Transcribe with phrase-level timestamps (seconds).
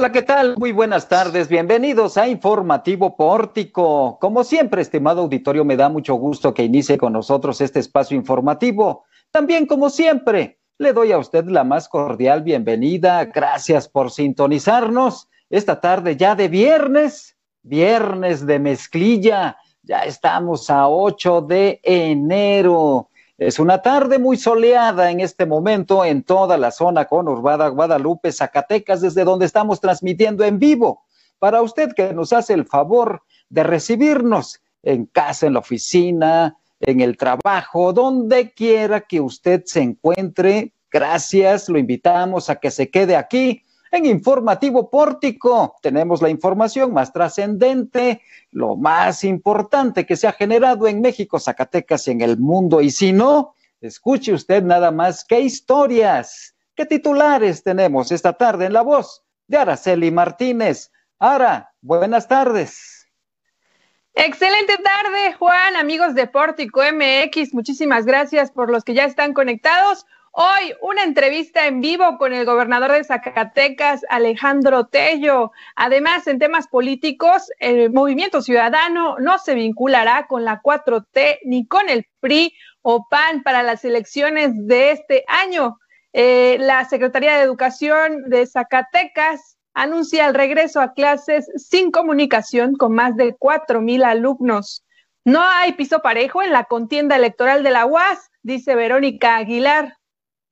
[0.00, 0.56] Hola, ¿qué tal?
[0.56, 1.46] Muy buenas tardes.
[1.50, 4.16] Bienvenidos a Informativo Pórtico.
[4.18, 9.04] Como siempre, estimado auditorio, me da mucho gusto que inicie con nosotros este espacio informativo.
[9.30, 13.26] También, como siempre, le doy a usted la más cordial bienvenida.
[13.26, 19.58] Gracias por sintonizarnos esta tarde ya de viernes, viernes de mezclilla.
[19.82, 23.09] Ya estamos a 8 de enero.
[23.40, 29.00] Es una tarde muy soleada en este momento en toda la zona conurbada Guadalupe, Zacatecas,
[29.00, 31.06] desde donde estamos transmitiendo en vivo.
[31.38, 37.00] Para usted que nos hace el favor de recibirnos en casa, en la oficina, en
[37.00, 43.16] el trabajo, donde quiera que usted se encuentre, gracias, lo invitamos a que se quede
[43.16, 50.32] aquí en Informativo Pórtico tenemos la información más trascendente, lo más importante que se ha
[50.32, 52.80] generado en México, Zacatecas y en el mundo.
[52.80, 58.72] Y si no, escuche usted nada más qué historias, qué titulares tenemos esta tarde en
[58.72, 60.92] la voz de Araceli Martínez.
[61.18, 63.08] Ara, buenas tardes.
[64.14, 67.54] Excelente tarde, Juan, amigos de Pórtico MX.
[67.54, 70.04] Muchísimas gracias por los que ya están conectados.
[70.42, 75.52] Hoy una entrevista en vivo con el gobernador de Zacatecas, Alejandro Tello.
[75.76, 81.90] Además, en temas políticos, el Movimiento Ciudadano no se vinculará con la 4T ni con
[81.90, 85.76] el PRI o PAN para las elecciones de este año.
[86.14, 92.94] Eh, la Secretaría de Educación de Zacatecas anuncia el regreso a clases sin comunicación con
[92.94, 94.86] más de cuatro mil alumnos.
[95.22, 99.99] No hay piso parejo en la contienda electoral de la UAS, dice Verónica Aguilar.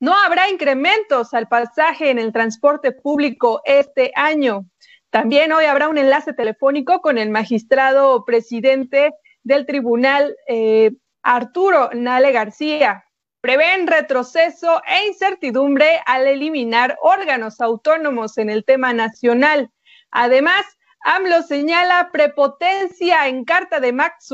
[0.00, 4.66] No habrá incrementos al pasaje en el transporte público este año.
[5.10, 9.12] También hoy habrá un enlace telefónico con el magistrado presidente
[9.42, 10.92] del tribunal, eh,
[11.22, 13.04] Arturo Nale García.
[13.40, 19.70] Prevén retroceso e incertidumbre al eliminar órganos autónomos en el tema nacional.
[20.10, 20.64] Además,
[21.00, 24.28] AMLO señala prepotencia en carta de Max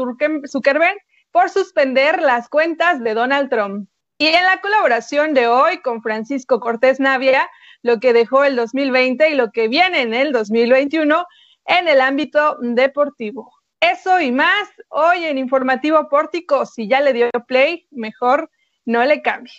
[0.46, 0.99] Zuckerberg
[1.31, 3.88] por suspender las cuentas de Donald Trump.
[4.16, 7.49] Y en la colaboración de hoy con Francisco Cortés Navia,
[7.82, 11.26] lo que dejó el 2020 y lo que viene en el 2021
[11.66, 13.52] en el ámbito deportivo.
[13.81, 16.64] Eso y más hoy en Informativo Pórtico.
[16.64, 18.50] Si ya le dio play, mejor
[18.84, 19.52] no le cambie.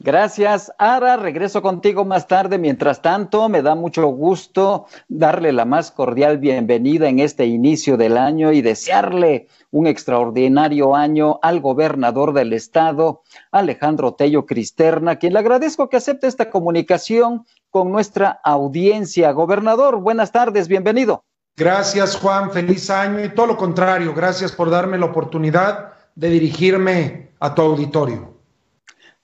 [0.00, 1.16] Gracias, Ara.
[1.16, 2.58] Regreso contigo más tarde.
[2.58, 8.18] Mientras tanto, me da mucho gusto darle la más cordial bienvenida en este inicio del
[8.18, 15.38] año y desearle un extraordinario año al gobernador del estado, Alejandro Tello Cristerna, quien le
[15.38, 19.30] agradezco que acepte esta comunicación con nuestra audiencia.
[19.32, 21.24] Gobernador, buenas tardes, bienvenido.
[21.56, 22.50] Gracias, Juan.
[22.50, 24.12] Feliz año y todo lo contrario.
[24.12, 28.33] Gracias por darme la oportunidad de dirigirme a tu auditorio.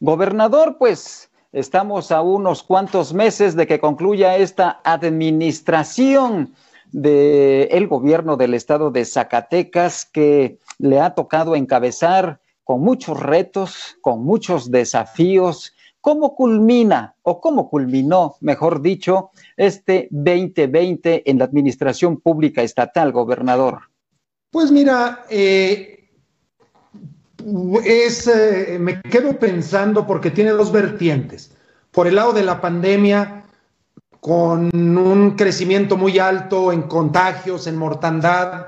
[0.02, 6.55] Gobernador, pues estamos a unos cuantos meses de que concluya esta administración
[6.91, 14.25] del gobierno del estado de Zacatecas que le ha tocado encabezar con muchos retos, con
[14.25, 15.75] muchos desafíos.
[16.00, 23.83] ¿Cómo culmina o cómo culminó, mejor dicho, este 2020 en la administración pública estatal, gobernador?
[24.50, 26.00] Pues mira, eh,
[27.85, 31.52] es, eh, me quedo pensando porque tiene dos vertientes.
[31.90, 33.44] Por el lado de la pandemia,
[34.20, 38.66] con un crecimiento muy alto en contagios, en mortandad.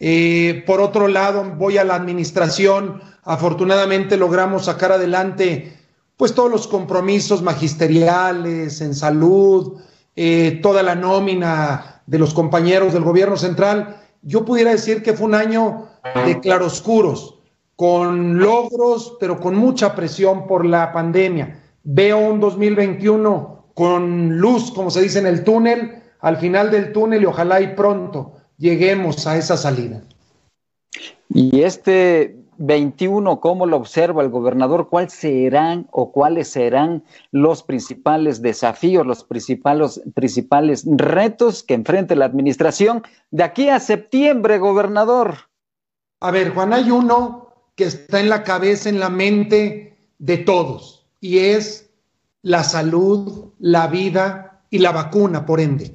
[0.00, 3.02] Eh, por otro lado, voy a la administración.
[3.24, 5.74] Afortunadamente logramos sacar adelante
[6.16, 9.80] pues todos los compromisos magisteriales en salud,
[10.16, 14.00] eh, toda la nómina de los compañeros del gobierno central.
[14.22, 15.86] Yo pudiera decir que fue un año
[16.26, 17.37] de claroscuros
[17.78, 21.62] con logros, pero con mucha presión por la pandemia.
[21.84, 27.22] Veo un 2021 con luz, como se dice en el túnel, al final del túnel
[27.22, 30.02] y ojalá y pronto lleguemos a esa salida.
[31.28, 34.88] Y este 21, ¿cómo lo observa el gobernador?
[34.88, 42.24] ¿Cuáles serán o cuáles serán los principales desafíos, los principales, principales retos que enfrente la
[42.24, 45.34] administración de aquí a septiembre, gobernador?
[46.20, 47.47] A ver, Juan, hay uno
[47.78, 51.88] que está en la cabeza, en la mente de todos, y es
[52.42, 55.94] la salud, la vida y la vacuna, por ende.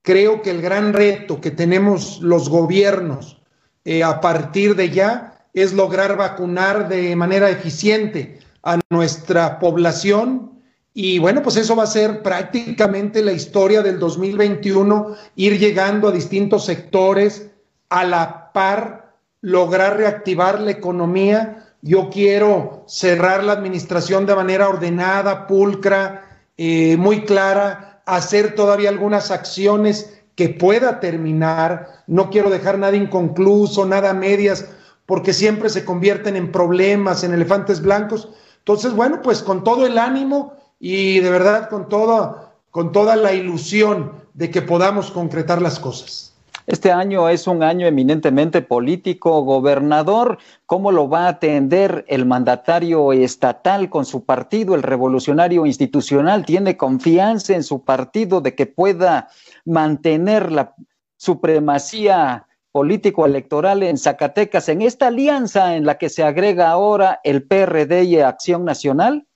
[0.00, 3.42] Creo que el gran reto que tenemos los gobiernos
[3.84, 10.62] eh, a partir de ya es lograr vacunar de manera eficiente a nuestra población
[10.94, 16.12] y bueno, pues eso va a ser prácticamente la historia del 2021, ir llegando a
[16.12, 17.50] distintos sectores
[17.90, 19.09] a la par
[19.40, 21.66] lograr reactivar la economía.
[21.82, 29.30] Yo quiero cerrar la administración de manera ordenada, pulcra, eh, muy clara, hacer todavía algunas
[29.30, 32.02] acciones que pueda terminar.
[32.06, 34.66] No quiero dejar nada inconcluso, nada medias,
[35.06, 38.28] porque siempre se convierten en problemas, en elefantes blancos.
[38.58, 43.32] Entonces, bueno, pues con todo el ánimo y de verdad con toda, con toda la
[43.32, 46.29] ilusión de que podamos concretar las cosas.
[46.70, 49.42] Este año es un año eminentemente político.
[49.42, 56.46] Gobernador, ¿cómo lo va a atender el mandatario estatal con su partido, el revolucionario institucional?
[56.46, 59.30] ¿Tiene confianza en su partido de que pueda
[59.64, 60.76] mantener la
[61.16, 68.04] supremacía político-electoral en Zacatecas en esta alianza en la que se agrega ahora el PRD
[68.04, 69.26] y Acción Nacional?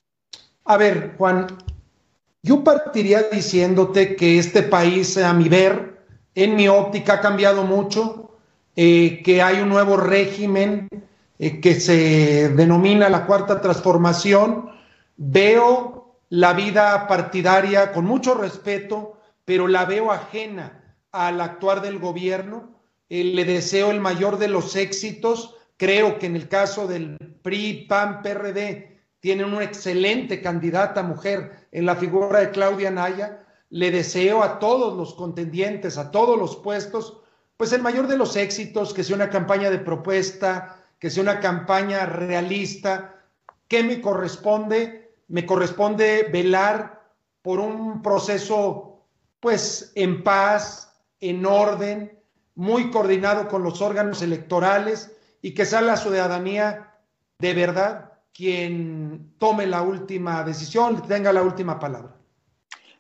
[0.67, 1.49] A ver, Juan,
[2.45, 5.94] yo partiría diciéndote que este país, a mi ver,
[6.35, 8.37] en mi óptica ha cambiado mucho,
[8.77, 10.89] eh, que hay un nuevo régimen
[11.39, 14.71] eh, que se denomina la cuarta transformación.
[15.17, 22.81] Veo la vida partidaria con mucho respeto, pero la veo ajena al actuar del gobierno.
[23.09, 25.55] Eh, le deseo el mayor de los éxitos.
[25.77, 31.87] Creo que en el caso del PRI, PAN, PRD, tienen una excelente candidata mujer en
[31.87, 33.44] la figura de Claudia Naya
[33.75, 37.19] le deseo a todos los contendientes, a todos los puestos,
[37.57, 41.41] pues el mayor de los éxitos, que sea una campaña de propuesta, que sea una
[41.41, 43.17] campaña realista.
[43.67, 45.17] ¿Qué me corresponde?
[45.27, 47.03] Me corresponde velar
[47.43, 49.03] por un proceso,
[49.41, 52.17] pues, en paz, en orden,
[52.55, 56.95] muy coordinado con los órganos electorales y que sea la ciudadanía
[57.41, 62.14] de verdad quien tome la última decisión, tenga la última palabra.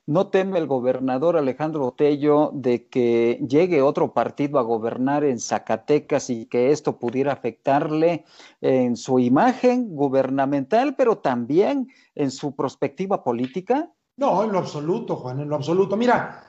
[0.06, 6.28] ¿No teme el gobernador Alejandro Otello de que llegue otro partido a gobernar en Zacatecas
[6.28, 8.26] y que esto pudiera afectarle
[8.60, 13.90] en su imagen gubernamental, pero también en su perspectiva política?
[14.18, 15.96] No, en lo absoluto, Juan, en lo absoluto.
[15.96, 16.44] Mira,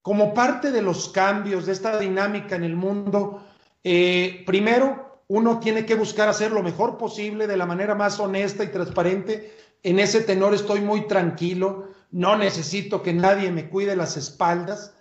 [0.00, 3.42] como parte de los cambios de esta dinámica en el mundo,
[3.82, 8.62] eh, primero uno tiene que buscar hacer lo mejor posible de la manera más honesta
[8.62, 9.56] y transparente.
[9.82, 14.94] En ese tenor estoy muy tranquilo no necesito que nadie me cuide las espaldas.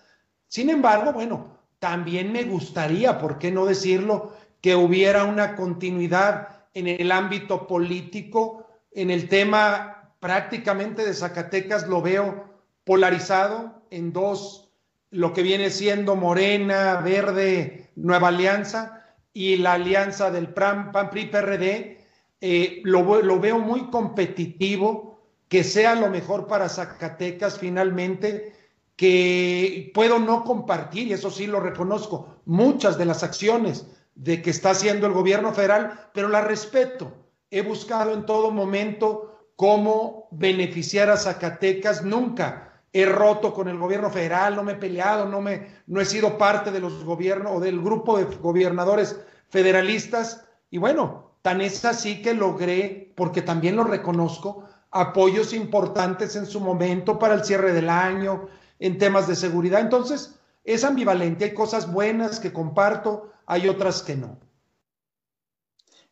[0.47, 6.87] Sin embargo, bueno, también me gustaría, ¿por qué no decirlo?, que hubiera una continuidad en
[6.87, 14.69] el ámbito político, en el tema prácticamente de Zacatecas lo veo polarizado en dos,
[15.11, 21.27] lo que viene siendo Morena, Verde, Nueva Alianza y la alianza del PRAM, PAN, PRI,
[21.27, 22.05] PRD,
[22.41, 25.18] eh, lo veo muy competitivo
[25.49, 28.55] que sea lo mejor para Zacatecas finalmente,
[28.95, 34.51] que puedo no compartir, y eso sí lo reconozco, muchas de las acciones de que
[34.51, 37.11] está haciendo el gobierno federal, pero la respeto.
[37.49, 44.09] He buscado en todo momento cómo beneficiar a Zacatecas, nunca he roto con el gobierno
[44.09, 47.59] federal, no me he peleado, no, me, no he sido parte de los gobiernos o
[47.59, 50.45] del grupo de gobernadores federalistas.
[50.69, 56.59] Y bueno, tan es así que logré, porque también lo reconozco, apoyos importantes en su
[56.59, 58.47] momento para el cierre del año,
[58.79, 59.81] en temas de seguridad.
[59.81, 61.45] Entonces, es ambivalente.
[61.45, 64.37] Hay cosas buenas que comparto, hay otras que no.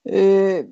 [0.03, 0.69] Eh,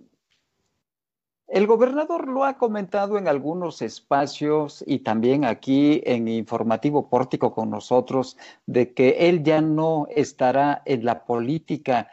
[1.48, 7.70] el gobernador lo ha comentado en algunos espacios y también aquí en Informativo Pórtico con
[7.70, 12.10] nosotros, de que él ya no estará en la política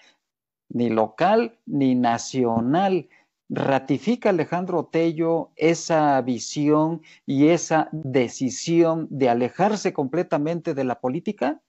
[0.68, 3.08] ni local ni nacional
[3.52, 11.60] ratifica Alejandro Tello esa visión y esa decisión de alejarse completamente de la política?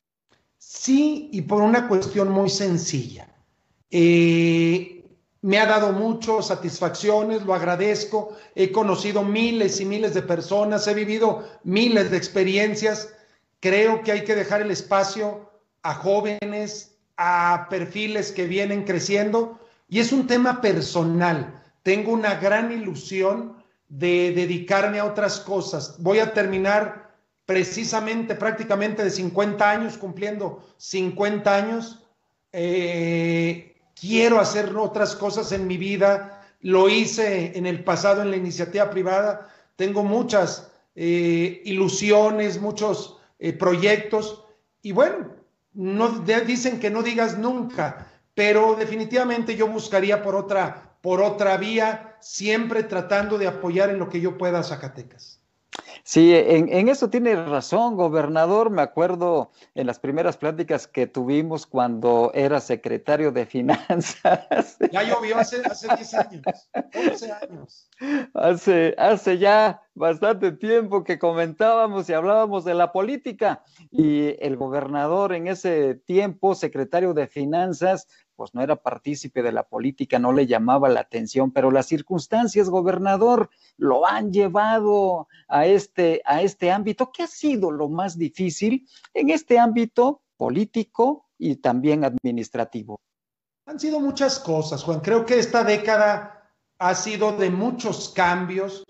[0.57, 3.27] Sí, y por una cuestión muy sencilla.
[3.91, 5.03] Eh,
[5.41, 10.93] me ha dado muchas satisfacciones, lo agradezco, he conocido miles y miles de personas, he
[10.93, 13.13] vivido miles de experiencias.
[13.59, 15.49] Creo que hay que dejar el espacio
[15.81, 19.59] a jóvenes, a perfiles que vienen creciendo,
[19.89, 26.01] y es un tema personal tengo una gran ilusión de dedicarme a otras cosas.
[26.01, 27.13] Voy a terminar
[27.45, 32.03] precisamente prácticamente de 50 años, cumpliendo 50 años.
[32.53, 36.41] Eh, quiero hacer otras cosas en mi vida.
[36.61, 39.49] Lo hice en el pasado en la iniciativa privada.
[39.75, 44.45] Tengo muchas eh, ilusiones, muchos eh, proyectos.
[44.81, 45.33] Y bueno,
[45.73, 52.15] no, dicen que no digas nunca, pero definitivamente yo buscaría por otra por otra vía,
[52.21, 55.43] siempre tratando de apoyar en lo que yo pueda a Zacatecas.
[56.05, 58.69] Sí, en, eso tiene razón, gobernador.
[58.69, 64.77] Me acuerdo en las primeras pláticas que tuvimos cuando era secretario de Finanzas.
[64.91, 66.43] Ya llovió hace, hace 10 años,
[66.93, 67.89] 11 años.
[68.33, 75.33] Hace, hace ya bastante tiempo que comentábamos y hablábamos de la política y el gobernador
[75.33, 78.07] en ese tiempo, secretario de Finanzas,
[78.43, 82.69] pues no era partícipe de la política, no le llamaba la atención, pero las circunstancias,
[82.69, 87.09] gobernador, lo han llevado a este, a este ámbito.
[87.13, 92.99] ¿Qué ha sido lo más difícil en este ámbito político y también administrativo?
[93.65, 94.99] Han sido muchas cosas, Juan.
[94.99, 98.83] Creo que esta década ha sido de muchos cambios.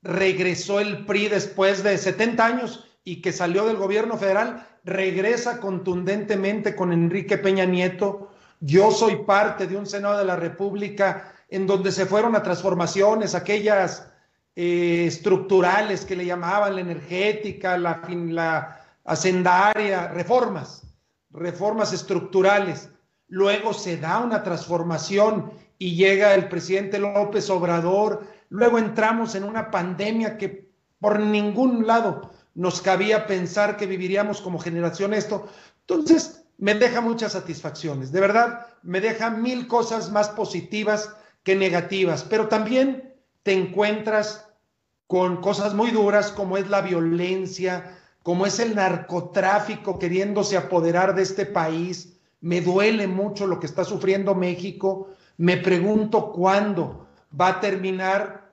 [0.00, 6.74] Regresó el PRI después de 70 años y que salió del gobierno federal, regresa contundentemente
[6.74, 8.30] con Enrique Peña Nieto
[8.64, 13.34] yo soy parte de un Senado de la República en donde se fueron a transformaciones,
[13.34, 14.10] aquellas
[14.56, 20.82] eh, estructurales que le llamaban la energética, la, la hacendaria, reformas,
[21.30, 22.88] reformas estructurales.
[23.28, 28.26] Luego se da una transformación y llega el presidente López Obrador.
[28.48, 34.58] Luego entramos en una pandemia que por ningún lado nos cabía pensar que viviríamos como
[34.58, 35.48] generación esto.
[35.80, 38.12] Entonces, me deja muchas satisfacciones.
[38.12, 44.48] De verdad, me deja mil cosas más positivas que negativas, pero también te encuentras
[45.06, 51.22] con cosas muy duras como es la violencia, como es el narcotráfico queriéndose apoderar de
[51.22, 52.16] este país.
[52.40, 55.10] Me duele mucho lo que está sufriendo México.
[55.36, 57.06] Me pregunto cuándo
[57.38, 58.52] va a terminar.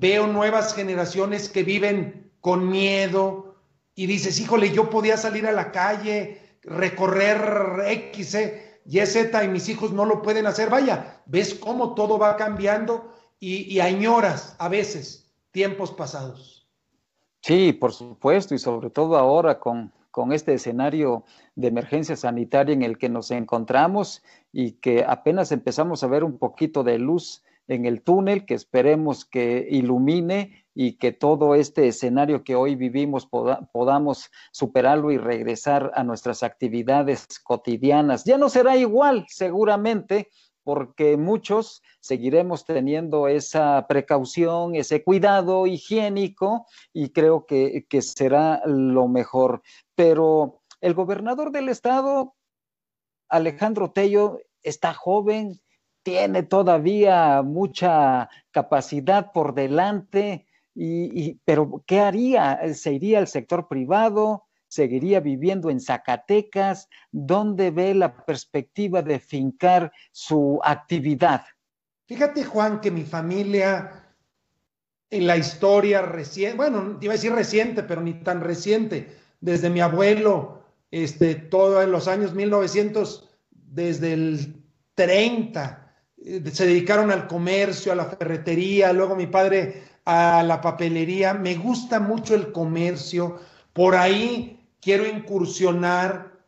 [0.00, 3.56] Veo nuevas generaciones que viven con miedo
[3.94, 8.36] y dices, híjole, yo podía salir a la calle, recorrer X,
[8.86, 10.70] Y, Z y mis hijos no lo pueden hacer.
[10.70, 16.68] Vaya, ves cómo todo va cambiando y, y añoras a veces tiempos pasados.
[17.42, 22.82] Sí, por supuesto, y sobre todo ahora con, con este escenario de emergencia sanitaria en
[22.82, 27.86] el que nos encontramos y que apenas empezamos a ver un poquito de luz en
[27.86, 33.26] el túnel que esperemos que ilumine y que todo este escenario que hoy vivimos
[33.72, 38.24] podamos superarlo y regresar a nuestras actividades cotidianas.
[38.24, 40.28] Ya no será igual, seguramente,
[40.62, 49.08] porque muchos seguiremos teniendo esa precaución, ese cuidado higiénico y creo que, que será lo
[49.08, 49.62] mejor.
[49.94, 52.34] Pero el gobernador del estado,
[53.28, 55.60] Alejandro Tello, está joven,
[56.02, 60.46] tiene todavía mucha capacidad por delante,
[60.82, 62.58] y, pero ¿qué haría?
[62.74, 64.44] ¿Se iría al sector privado?
[64.66, 66.88] ¿Seguiría viviendo en Zacatecas?
[67.10, 71.42] ¿Dónde ve la perspectiva de fincar su actividad?
[72.06, 74.06] Fíjate, Juan, que mi familia
[75.10, 79.80] en la historia reciente, bueno, iba a decir reciente, pero ni tan reciente, desde mi
[79.80, 84.64] abuelo, este, todo en los años 1900, desde el
[84.94, 91.34] 30, eh, se dedicaron al comercio, a la ferretería, luego mi padre a la papelería.
[91.34, 93.40] Me gusta mucho el comercio,
[93.72, 96.40] por ahí quiero incursionar.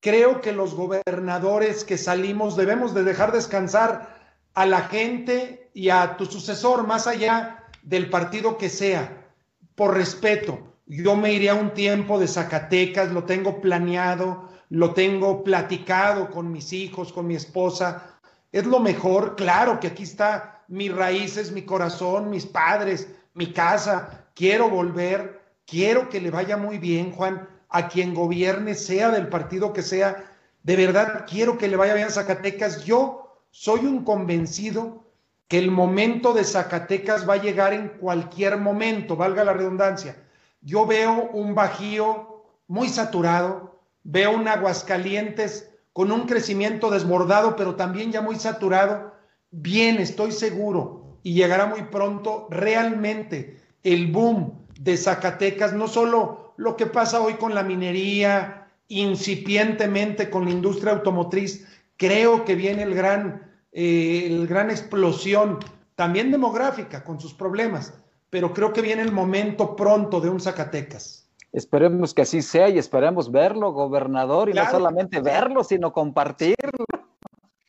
[0.00, 4.16] Creo que los gobernadores que salimos debemos de dejar descansar
[4.54, 9.26] a la gente y a tu sucesor, más allá del partido que sea,
[9.74, 10.58] por respeto.
[10.86, 16.52] Yo me iré a un tiempo de Zacatecas, lo tengo planeado, lo tengo platicado con
[16.52, 18.18] mis hijos, con mi esposa,
[18.52, 19.36] es lo mejor.
[19.36, 24.26] Claro que aquí está mis raíces, mi corazón, mis padres, mi casa.
[24.34, 29.72] Quiero volver, quiero que le vaya muy bien, Juan, a quien gobierne, sea del partido
[29.72, 30.32] que sea.
[30.62, 32.84] De verdad, quiero que le vaya bien a Zacatecas.
[32.84, 35.04] Yo soy un convencido
[35.48, 40.16] que el momento de Zacatecas va a llegar en cualquier momento, valga la redundancia.
[40.60, 48.12] Yo veo un Bajío muy saturado, veo un Aguascalientes con un crecimiento desbordado, pero también
[48.12, 49.14] ya muy saturado,
[49.50, 56.76] bien, estoy seguro, y llegará muy pronto realmente el boom de Zacatecas, no solo lo
[56.76, 62.94] que pasa hoy con la minería, incipientemente con la industria automotriz, creo que viene el
[62.94, 65.58] gran, eh, el gran explosión,
[65.94, 67.94] también demográfica, con sus problemas,
[68.30, 71.28] pero creo que viene el momento pronto de un Zacatecas.
[71.52, 76.84] Esperemos que así sea y esperemos verlo, gobernador, y no solamente verlo, sino compartirlo.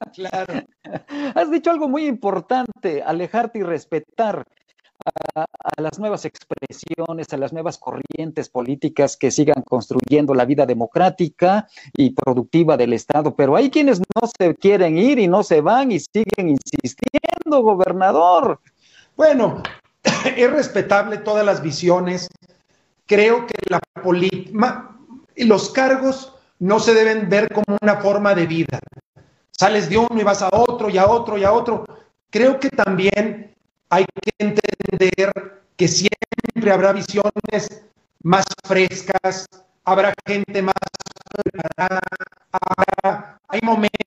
[0.14, 0.66] Claro.
[1.36, 4.46] Has dicho algo muy importante, alejarte y respetar
[5.36, 5.46] a,
[5.82, 12.12] las nuevas expresiones, a las nuevas corrientes políticas que sigan construyendo la vida democrática y
[12.12, 13.36] productiva del Estado.
[13.36, 18.60] Pero hay quienes no se quieren ir y no se van y siguen insistiendo, gobernador.
[19.16, 19.62] Bueno,
[20.36, 22.28] es respetable todas las visiones,
[23.06, 23.80] creo que la
[25.38, 28.80] los cargos no se deben ver como una forma de vida.
[29.60, 31.86] Sales de uno y vas a otro y a otro y a otro.
[32.30, 33.56] Creo que también
[33.90, 37.68] hay que entender que siempre habrá visiones
[38.22, 39.48] más frescas,
[39.84, 40.76] habrá gente más
[41.34, 42.02] preparada,
[43.48, 43.98] hay momentos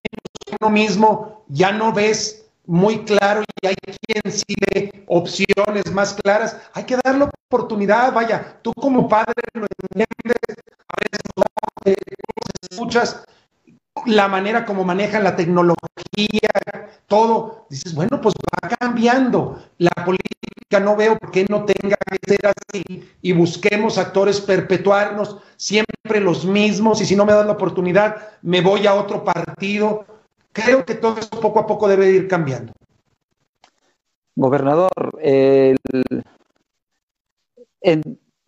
[0.47, 3.75] que uno mismo ya no ves muy claro y hay
[4.07, 6.57] quien sigue opciones más claras.
[6.75, 11.43] Hay que darle oportunidad, vaya, tú como padre lo entiendes, a veces no,
[12.71, 13.25] escuchas
[14.07, 16.51] la manera como manejan la tecnología,
[17.07, 19.63] todo, dices, bueno, pues va cambiando.
[19.79, 25.39] La política no veo por qué no tenga que ser así y busquemos actores perpetuarnos
[25.57, 30.05] siempre los mismos y si no me dan la oportunidad me voy a otro partido.
[30.53, 32.73] Creo que todo eso poco a poco debe ir cambiando.
[34.37, 35.75] Gobernador, en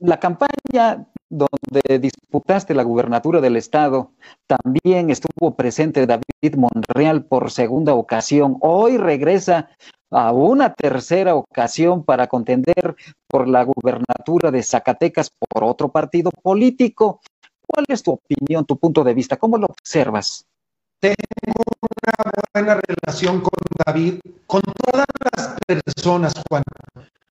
[0.02, 4.12] la campaña donde disputaste la gubernatura del estado,
[4.46, 8.58] también estuvo presente David Monreal por segunda ocasión.
[8.60, 9.70] Hoy regresa
[10.10, 12.96] a una tercera ocasión para contender
[13.28, 17.20] por la gubernatura de Zacatecas por otro partido político.
[17.66, 19.38] ¿Cuál es tu opinión, tu punto de vista?
[19.38, 20.44] ¿Cómo lo observas?
[21.00, 21.14] Tengo
[21.80, 23.52] una buena relación con
[23.86, 26.62] David, con todas las personas, Juan.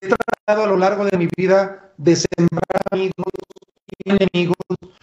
[0.02, 3.32] He tratado a lo largo de mi vida de sembrar amigos,
[4.04, 4.56] enemigos.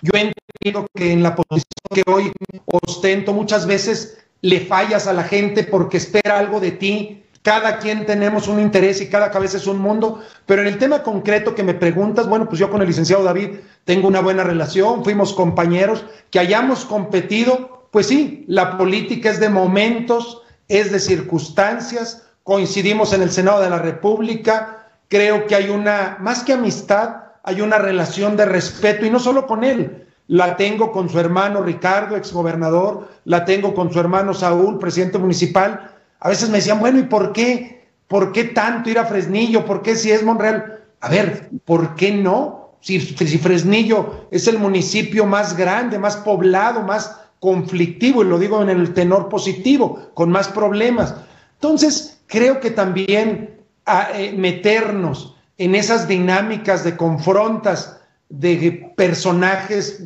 [0.03, 2.33] Yo entiendo que en la posición que hoy
[2.67, 7.23] ostento muchas veces le fallas a la gente porque espera algo de ti.
[7.43, 11.05] Cada quien tenemos un interés y cada cabeza es un mundo, pero en el tema
[11.05, 15.05] concreto que me preguntas, bueno, pues yo con el licenciado David tengo una buena relación,
[15.05, 22.25] fuimos compañeros, que hayamos competido, pues sí, la política es de momentos, es de circunstancias,
[22.43, 24.78] coincidimos en el Senado de la República,
[25.09, 29.47] creo que hay una, más que amistad, hay una relación de respeto y no solo
[29.47, 34.79] con él, la tengo con su hermano Ricardo, exgobernador, la tengo con su hermano Saúl,
[34.79, 35.91] presidente municipal.
[36.21, 37.89] A veces me decían, bueno, ¿y por qué?
[38.07, 39.65] ¿Por qué tanto ir a Fresnillo?
[39.65, 40.81] ¿Por qué si es Monreal?
[41.01, 42.75] A ver, ¿por qué no?
[42.81, 48.61] Si, si Fresnillo es el municipio más grande, más poblado, más conflictivo, y lo digo
[48.63, 51.15] en el tenor positivo, con más problemas.
[51.55, 53.58] Entonces, creo que también
[53.89, 60.03] a, eh, meternos en esas dinámicas de confrontas de personajes,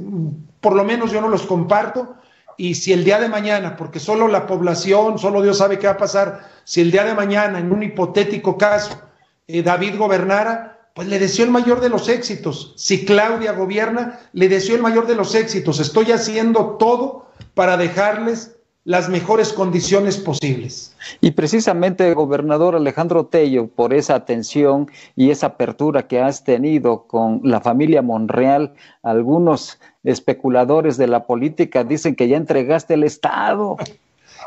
[0.60, 2.14] por lo menos yo no los comparto,
[2.56, 5.94] y si el día de mañana, porque solo la población, solo Dios sabe qué va
[5.94, 9.00] a pasar, si el día de mañana, en un hipotético caso,
[9.48, 12.74] eh, David gobernara, pues le deseo el mayor de los éxitos.
[12.76, 15.80] Si Claudia gobierna, le deseo el mayor de los éxitos.
[15.80, 20.96] Estoy haciendo todo para dejarles las mejores condiciones posibles.
[21.20, 27.40] Y precisamente, gobernador Alejandro Tello, por esa atención y esa apertura que has tenido con
[27.44, 33.76] la familia Monreal, algunos especuladores de la política dicen que ya entregaste el Estado.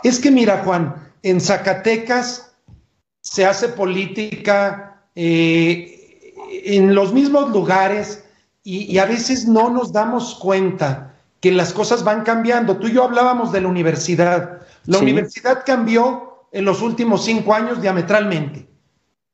[0.04, 2.54] Es que mira, Juan, en Zacatecas
[3.22, 6.24] se hace política eh,
[6.66, 8.24] en los mismos lugares
[8.68, 11.15] y a veces no nos damos cuenta
[11.46, 12.78] que las cosas van cambiando.
[12.78, 14.62] Tú y yo hablábamos de la universidad.
[14.88, 18.68] La universidad cambió en los últimos cinco años diametralmente.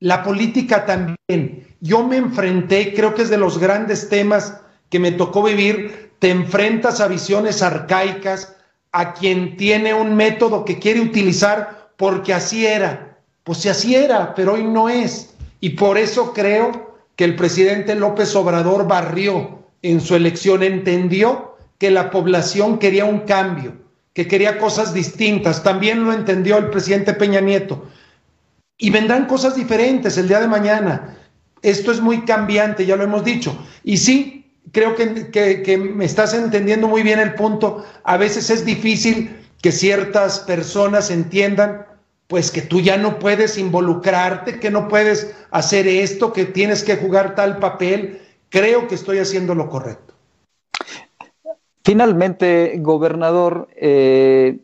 [0.01, 1.67] La política también.
[1.79, 6.31] Yo me enfrenté, creo que es de los grandes temas que me tocó vivir, te
[6.31, 8.57] enfrentas a visiones arcaicas,
[8.91, 13.19] a quien tiene un método que quiere utilizar porque así era.
[13.45, 15.33] Pues si así era, pero hoy no es.
[15.61, 21.50] Y por eso creo que el presidente López Obrador barrió en su elección, entendió
[21.81, 23.73] que la población quería un cambio,
[24.13, 25.63] que quería cosas distintas.
[25.63, 27.87] También lo entendió el presidente Peña Nieto.
[28.77, 31.17] Y vendrán cosas diferentes el día de mañana.
[31.63, 33.57] Esto es muy cambiante, ya lo hemos dicho.
[33.83, 37.83] Y sí, creo que, que, me estás entendiendo muy bien el punto.
[38.03, 41.87] A veces es difícil que ciertas personas entiendan
[42.27, 46.97] pues que tú ya no puedes involucrarte, que no puedes hacer esto, que tienes que
[46.97, 48.21] jugar tal papel.
[48.49, 50.10] Creo que estoy haciendo lo correcto.
[51.83, 54.59] Finalmente, gobernador, eh,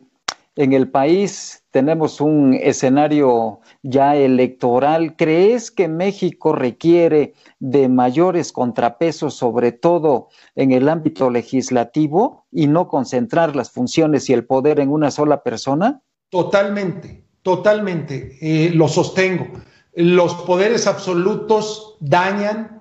[0.58, 5.14] en el país tenemos un escenario ya electoral.
[5.16, 12.88] ¿Crees que México requiere de mayores contrapesos, sobre todo en el ámbito legislativo, y no
[12.88, 16.02] concentrar las funciones y el poder en una sola persona?
[16.28, 18.36] Totalmente, totalmente.
[18.40, 19.46] Eh, lo sostengo.
[19.94, 22.77] Los poderes absolutos dañan,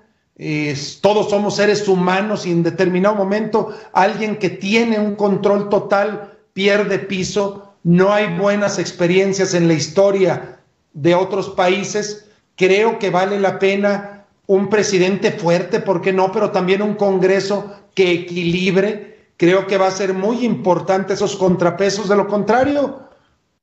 [1.02, 7.00] todos somos seres humanos y en determinado momento alguien que tiene un control total pierde
[7.00, 7.74] piso.
[7.84, 10.60] No hay buenas experiencias en la historia
[10.94, 12.30] de otros países.
[12.56, 16.32] Creo que vale la pena un presidente fuerte, ¿por qué no?
[16.32, 19.30] Pero también un Congreso que equilibre.
[19.38, 22.10] Creo que va a ser muy importante esos contrapesos.
[22.10, 23.02] De lo contrario,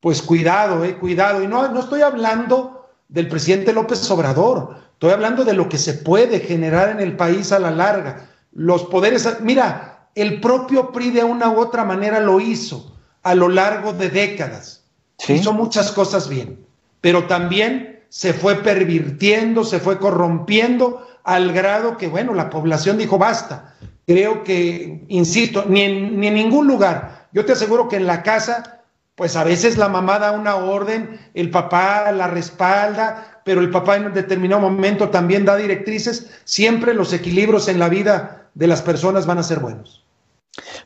[0.01, 1.41] pues cuidado, eh, cuidado.
[1.41, 2.74] Y no, no estoy hablando
[3.07, 7.51] del presidente López Obrador, estoy hablando de lo que se puede generar en el país
[7.51, 8.29] a la larga.
[8.53, 13.49] Los poderes, mira, el propio PRI de una u otra manera lo hizo a lo
[13.49, 14.83] largo de décadas.
[15.27, 16.65] Hizo muchas cosas bien,
[17.01, 23.17] pero también se fue pervirtiendo, se fue corrompiendo al grado que, bueno, la población dijo
[23.17, 23.75] basta.
[24.05, 27.27] Creo que, insisto, ni en, ni en ningún lugar.
[27.33, 28.83] Yo te aseguro que en la casa,
[29.15, 33.95] pues a veces la mamá da una orden, el papá la respalda, pero el papá
[33.95, 36.31] en un determinado momento también da directrices.
[36.43, 40.03] Siempre los equilibrios en la vida de las personas van a ser buenos.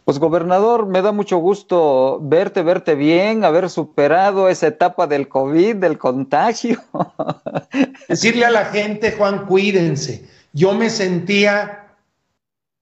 [0.03, 5.75] Pues gobernador, me da mucho gusto verte, verte bien, haber superado esa etapa del COVID,
[5.75, 6.81] del contagio.
[8.07, 10.27] Decirle a la gente, Juan, cuídense.
[10.53, 11.95] Yo me sentía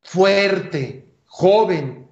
[0.02, 2.07] fuerte, joven,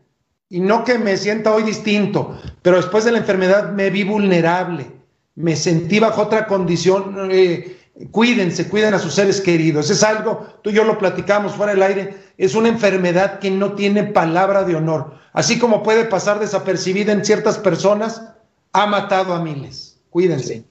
[0.49, 4.91] y no que me sienta hoy distinto, pero después de la enfermedad me vi vulnerable,
[5.35, 7.29] me sentí bajo otra condición.
[7.31, 7.77] Eh,
[8.11, 9.89] cuídense, cuiden a sus seres queridos.
[9.89, 13.73] Es algo, tú y yo lo platicamos fuera del aire, es una enfermedad que no
[13.73, 15.15] tiene palabra de honor.
[15.33, 18.21] Así como puede pasar desapercibida en ciertas personas,
[18.71, 19.99] ha matado a miles.
[20.09, 20.63] Cuídense.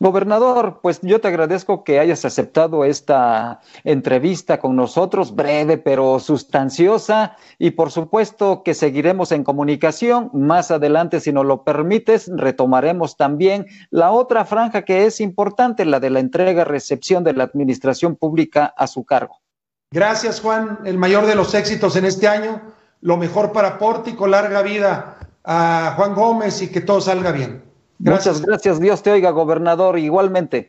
[0.00, 7.36] Gobernador, pues yo te agradezco que hayas aceptado esta entrevista con nosotros, breve pero sustanciosa,
[7.58, 10.30] y por supuesto que seguiremos en comunicación.
[10.32, 16.00] Más adelante, si nos lo permites, retomaremos también la otra franja que es importante, la
[16.00, 19.40] de la entrega-recepción de la administración pública a su cargo.
[19.90, 20.78] Gracias, Juan.
[20.84, 22.60] El mayor de los éxitos en este año.
[23.00, 27.63] Lo mejor para Pórtico, larga vida a Juan Gómez y que todo salga bien.
[28.04, 30.68] Muchas gracias, Dios te oiga, gobernador, igualmente.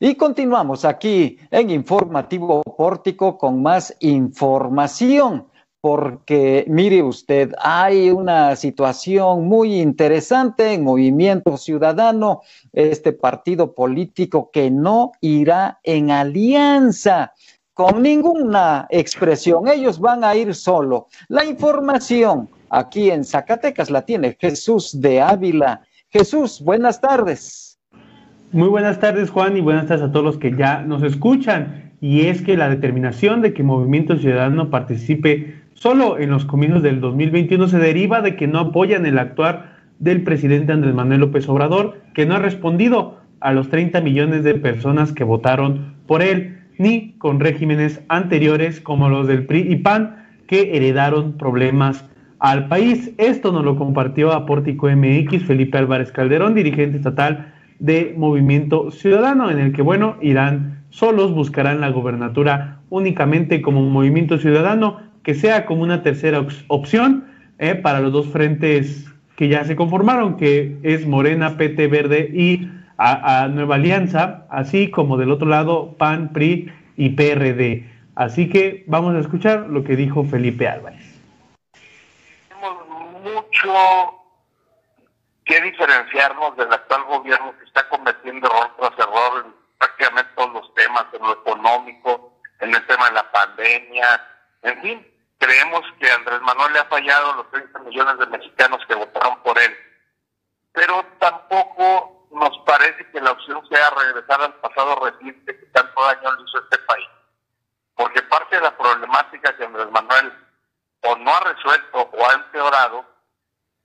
[0.00, 5.46] Y continuamos aquí en Informativo Pórtico con más información,
[5.80, 14.72] porque mire usted, hay una situación muy interesante en Movimiento Ciudadano, este partido político que
[14.72, 17.32] no irá en alianza
[17.74, 21.06] con ninguna expresión, ellos van a ir solo.
[21.28, 25.82] La información aquí en Zacatecas la tiene Jesús de Ávila.
[26.10, 27.78] Jesús, buenas tardes.
[28.52, 31.92] Muy buenas tardes, Juan, y buenas tardes a todos los que ya nos escuchan.
[32.00, 37.00] Y es que la determinación de que Movimiento Ciudadano participe solo en los comicios del
[37.00, 42.00] 2021 se deriva de que no apoyan el actuar del presidente Andrés Manuel López Obrador,
[42.14, 47.12] que no ha respondido a los 30 millones de personas que votaron por él, ni
[47.18, 52.04] con regímenes anteriores como los del PRI y PAN, que heredaron problemas
[52.38, 53.12] al país.
[53.18, 59.58] Esto nos lo compartió a MX Felipe Álvarez Calderón, dirigente estatal de Movimiento Ciudadano, en
[59.58, 65.66] el que, bueno, irán solos, buscarán la gobernatura únicamente como un movimiento ciudadano, que sea
[65.66, 67.24] como una tercera opción
[67.58, 72.68] eh, para los dos frentes que ya se conformaron, que es Morena, PT Verde y
[72.96, 77.84] a, Nueva Alianza, así como del otro lado PAN, PRI y PRD.
[78.16, 81.07] Así que vamos a escuchar lo que dijo Felipe Álvarez
[83.62, 84.14] mucho
[85.44, 90.74] que diferenciarnos del actual gobierno que está cometiendo error tras error en prácticamente todos los
[90.74, 94.28] temas, en lo económico, en el tema de la pandemia,
[94.62, 98.84] en fin, creemos que Andrés Manuel le ha fallado a los 30 millones de mexicanos
[98.86, 99.74] que votaron por él.
[100.72, 106.34] Pero tampoco nos parece que la opción sea regresar al pasado reciente que tanto daño
[106.34, 107.08] le hizo a este país.
[107.94, 110.32] Porque parte de la problemática que Andrés Manuel
[111.02, 113.04] o no ha resuelto o ha empeorado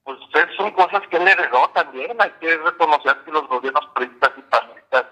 [0.03, 0.19] pues
[0.57, 2.15] son cosas que él heredó también.
[2.19, 5.05] Hay que reconocer que los gobiernos periodistas y panistas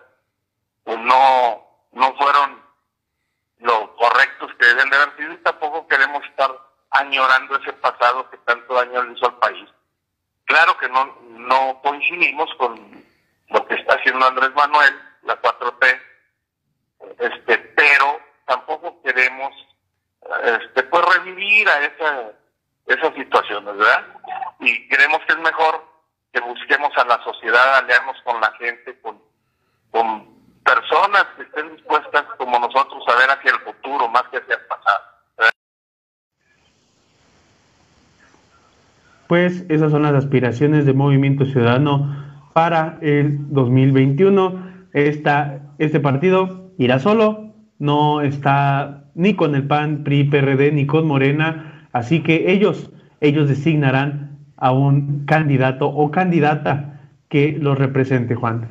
[0.83, 2.61] pues, no, no fueron
[3.59, 6.51] lo correctos que deben de haber sido y tampoco queremos estar
[6.91, 9.69] añorando ese pasado que tanto daño le hizo al país.
[10.45, 13.05] Claro que no, no coincidimos con
[13.49, 16.01] lo que está haciendo Andrés Manuel, la 4T,
[17.19, 19.53] este, pero tampoco queremos
[20.43, 22.31] este, pues revivir a esa,
[22.87, 24.05] esas situaciones, ¿verdad?
[24.61, 25.83] Y creemos que es mejor
[26.31, 29.19] que busquemos a la sociedad, aliarnos con la gente, con,
[29.89, 30.25] con
[30.63, 34.61] personas que estén dispuestas como nosotros a ver hacia el futuro más que hacia el
[34.67, 35.01] pasado.
[39.27, 42.15] Pues esas son las aspiraciones de Movimiento Ciudadano
[42.53, 44.89] para el 2021.
[44.93, 51.07] Esta, este partido irá solo, no está ni con el PAN, PRI, PRD, ni con
[51.07, 52.89] Morena, así que ellos,
[53.21, 54.30] ellos designarán
[54.61, 58.69] a un candidato o candidata que lo represente, Juan?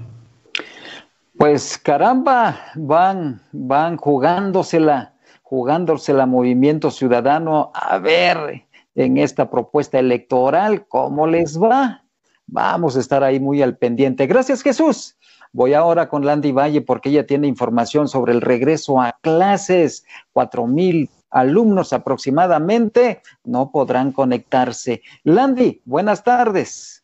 [1.36, 11.26] Pues caramba, van, van jugándosela, jugándosela Movimiento Ciudadano a ver en esta propuesta electoral cómo
[11.26, 12.04] les va.
[12.46, 14.26] Vamos a estar ahí muy al pendiente.
[14.26, 15.16] Gracias, Jesús.
[15.52, 20.04] Voy ahora con Landy Valle porque ella tiene información sobre el regreso a clases.
[20.32, 25.02] Cuatro mil alumnos aproximadamente no podrán conectarse.
[25.24, 27.00] Landy, buenas tardes.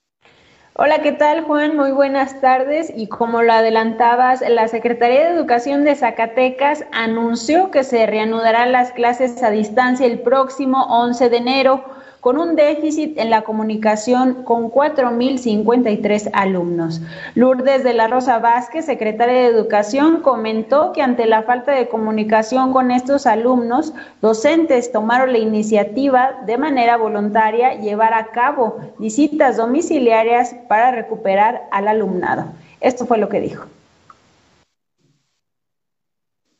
[0.78, 1.74] Hola, ¿qué tal Juan?
[1.74, 2.92] Muy buenas tardes.
[2.94, 8.92] Y como lo adelantabas, la Secretaría de Educación de Zacatecas anunció que se reanudarán las
[8.92, 11.95] clases a distancia el próximo 11 de enero
[12.26, 17.00] con un déficit en la comunicación con 4.053 alumnos.
[17.36, 22.72] Lourdes de la Rosa Vázquez, secretaria de Educación, comentó que ante la falta de comunicación
[22.72, 30.52] con estos alumnos, docentes tomaron la iniciativa de manera voluntaria llevar a cabo visitas domiciliarias
[30.68, 32.46] para recuperar al alumnado.
[32.80, 33.66] Esto fue lo que dijo.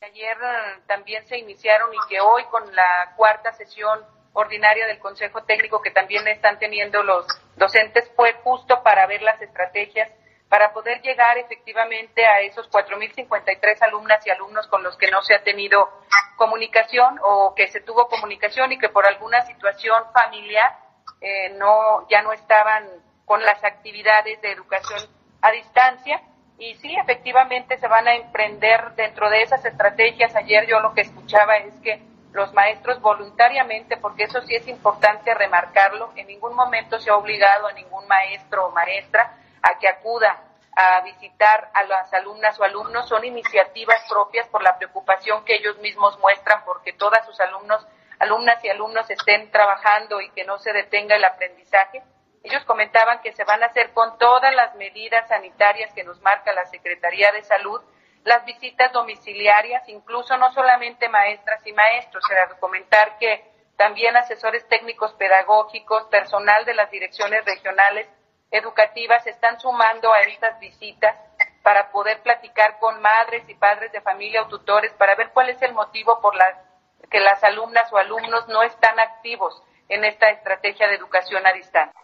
[0.01, 3.99] Ayer eh, también se iniciaron y que hoy con la cuarta sesión
[4.37, 9.41] ordinaria del Consejo Técnico que también están teniendo los docentes fue justo para ver las
[9.41, 10.11] estrategias
[10.49, 15.35] para poder llegar efectivamente a esos 4.053 alumnas y alumnos con los que no se
[15.35, 15.89] ha tenido
[16.37, 20.79] comunicación o que se tuvo comunicación y que por alguna situación familiar
[21.21, 22.87] eh, no ya no estaban
[23.25, 25.01] con las actividades de educación
[25.43, 26.23] a distancia.
[26.59, 30.35] Y sí efectivamente se van a emprender dentro de esas estrategias.
[30.37, 32.01] Ayer yo lo que escuchaba es que
[32.37, 37.67] los maestros voluntariamente, porque eso sí es importante remarcarlo, en ningún momento se ha obligado
[37.67, 40.39] a ningún maestro o maestra a que acuda
[40.77, 45.79] a visitar a las alumnas o alumnos, son iniciativas propias por la preocupación que ellos
[45.79, 47.87] mismos muestran porque todas sus alumnos,
[48.19, 52.03] alumnas y alumnos estén trabajando y que no se detenga el aprendizaje.
[52.43, 56.53] Ellos comentaban que se van a hacer con todas las medidas sanitarias que nos marca
[56.53, 57.81] la Secretaría de Salud
[58.27, 65.13] las visitas domiciliarias, incluso no solamente maestras y maestros, era comentar que también asesores técnicos
[65.15, 68.09] pedagógicos, personal de las direcciones regionales
[68.51, 71.17] educativas están sumando a estas visitas
[71.63, 75.63] para poder platicar con madres y padres de familia o tutores para ver cuál es
[75.63, 76.65] el motivo por la
[77.09, 82.01] que las alumnas o alumnos no están activos en esta estrategia de educación a distancia.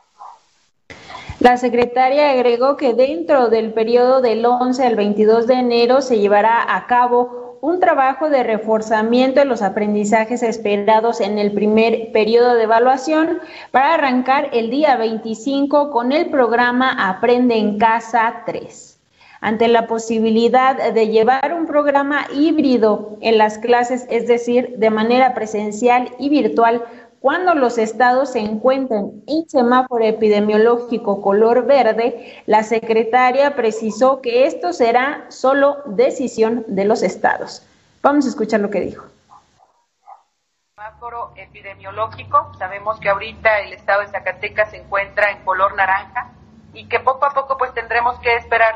[1.42, 6.76] La secretaria agregó que dentro del periodo del 11 al 22 de enero se llevará
[6.76, 12.62] a cabo un trabajo de reforzamiento de los aprendizajes esperados en el primer periodo de
[12.62, 13.40] evaluación
[13.72, 19.00] para arrancar el día 25 con el programa Aprende en Casa 3.
[19.40, 25.34] Ante la posibilidad de llevar un programa híbrido en las clases, es decir, de manera
[25.34, 26.84] presencial y virtual,
[27.22, 34.72] cuando los estados se encuentran en semáforo epidemiológico color verde, la secretaria precisó que esto
[34.72, 37.64] será solo decisión de los estados.
[38.02, 39.06] Vamos a escuchar lo que dijo.
[40.74, 46.32] Semáforo epidemiológico, sabemos que ahorita el estado de Zacatecas se encuentra en color naranja
[46.74, 48.74] y que poco a poco pues tendremos que esperar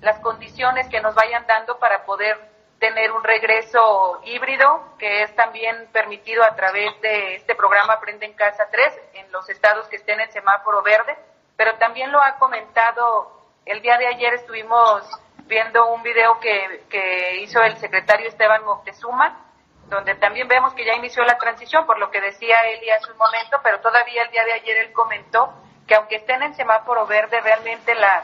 [0.00, 5.88] las condiciones que nos vayan dando para poder tener un regreso híbrido que es también
[5.92, 10.20] permitido a través de este programa Aprende en Casa 3 en los estados que estén
[10.20, 11.16] en semáforo verde,
[11.56, 13.32] pero también lo ha comentado,
[13.66, 15.02] el día de ayer estuvimos
[15.46, 19.44] viendo un video que, que hizo el secretario Esteban Moctezuma,
[19.86, 23.18] donde también vemos que ya inició la transición, por lo que decía Eli hace un
[23.18, 25.52] momento, pero todavía el día de ayer él comentó
[25.86, 28.22] que aunque estén en semáforo verde, realmente la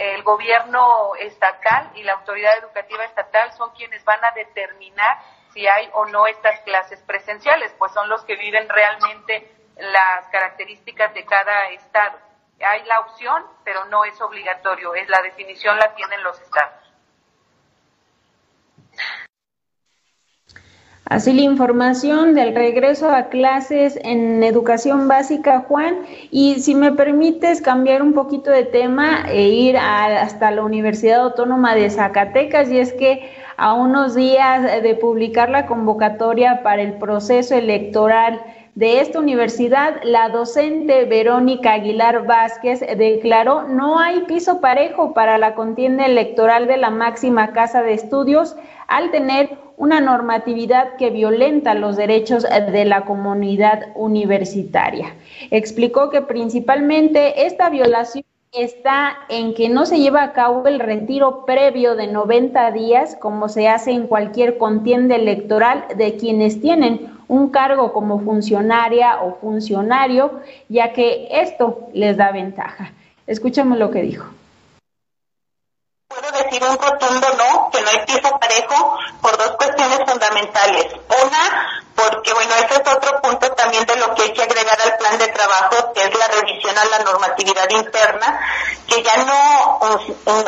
[0.00, 5.18] el gobierno estatal y la autoridad educativa estatal son quienes van a determinar
[5.52, 11.12] si hay o no estas clases presenciales, pues son los que viven realmente las características
[11.12, 12.18] de cada estado.
[12.64, 16.79] Hay la opción, pero no es obligatorio, es la definición la tienen los estados.
[21.10, 25.96] Así la información del regreso a clases en educación básica, Juan.
[26.30, 31.74] Y si me permites cambiar un poquito de tema e ir hasta la Universidad Autónoma
[31.74, 37.56] de Zacatecas, y es que a unos días de publicar la convocatoria para el proceso
[37.56, 38.40] electoral
[38.80, 45.54] de esta universidad, la docente Verónica Aguilar Vázquez declaró no hay piso parejo para la
[45.54, 48.56] contienda electoral de la máxima casa de estudios
[48.86, 55.14] al tener una normatividad que violenta los derechos de la comunidad universitaria.
[55.50, 61.44] Explicó que principalmente esta violación está en que no se lleva a cabo el retiro
[61.44, 67.48] previo de 90 días, como se hace en cualquier contienda electoral de quienes tienen un
[67.50, 72.92] cargo como funcionaria o funcionario, ya que esto les da ventaja.
[73.24, 74.26] Escuchemos lo que dijo.
[76.50, 80.86] Decir un rotundo no, que no hay piso parejo por dos cuestiones fundamentales.
[81.22, 84.96] Una, porque bueno, ese es otro punto también de lo que hay que agregar al
[84.96, 88.40] plan de trabajo, que es la revisión a la normatividad interna,
[88.88, 89.78] que ya no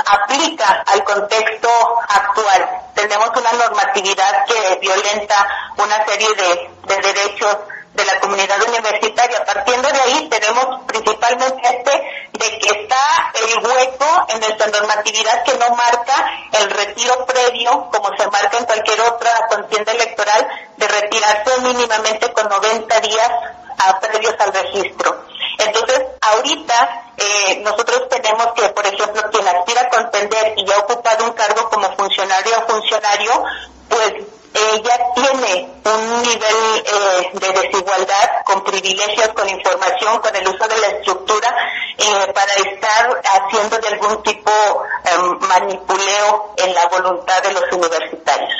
[0.06, 1.68] aplica al contexto
[2.08, 2.68] actual.
[2.96, 5.46] Tenemos una normatividad que violenta
[5.76, 7.58] una serie de derechos
[7.94, 9.44] de la comunidad universitaria.
[9.44, 11.90] Partiendo de ahí tenemos principalmente este
[12.32, 18.08] de que está el hueco en nuestra normatividad que no marca el retiro previo, como
[18.16, 23.30] se marca en cualquier otra contienda electoral, de retirarse mínimamente con 90 días
[23.78, 25.24] a previos al registro.
[25.58, 31.24] Entonces, ahorita eh, nosotros tenemos que, por ejemplo, quien aspira a contender y ha ocupado
[31.24, 33.44] un cargo como funcionario o funcionario,
[33.88, 34.12] pues
[34.54, 40.78] ella tiene un nivel eh, de desigualdad con privilegios, con información, con el uso de
[40.78, 41.48] la estructura
[41.98, 48.50] eh, para estar haciendo de algún tipo um, manipuleo en la voluntad de los universitarios.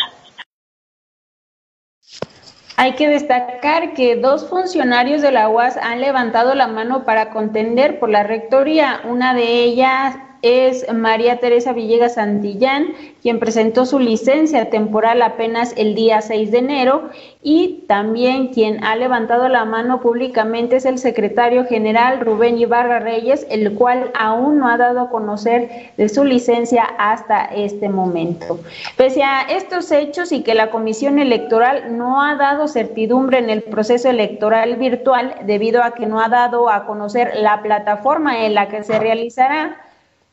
[2.76, 8.00] Hay que destacar que dos funcionarios de la UAS han levantado la mano para contender
[8.00, 9.02] por la rectoría.
[9.04, 12.88] Una de ellas es María Teresa Villegas Santillán,
[13.22, 17.10] quien presentó su licencia temporal apenas el día 6 de enero
[17.42, 23.46] y también quien ha levantado la mano públicamente es el secretario general Rubén Ibarra Reyes,
[23.50, 28.58] el cual aún no ha dado a conocer de su licencia hasta este momento.
[28.96, 33.62] Pese a estos hechos y que la Comisión Electoral no ha dado certidumbre en el
[33.62, 38.68] proceso electoral virtual debido a que no ha dado a conocer la plataforma en la
[38.68, 39.78] que se realizará,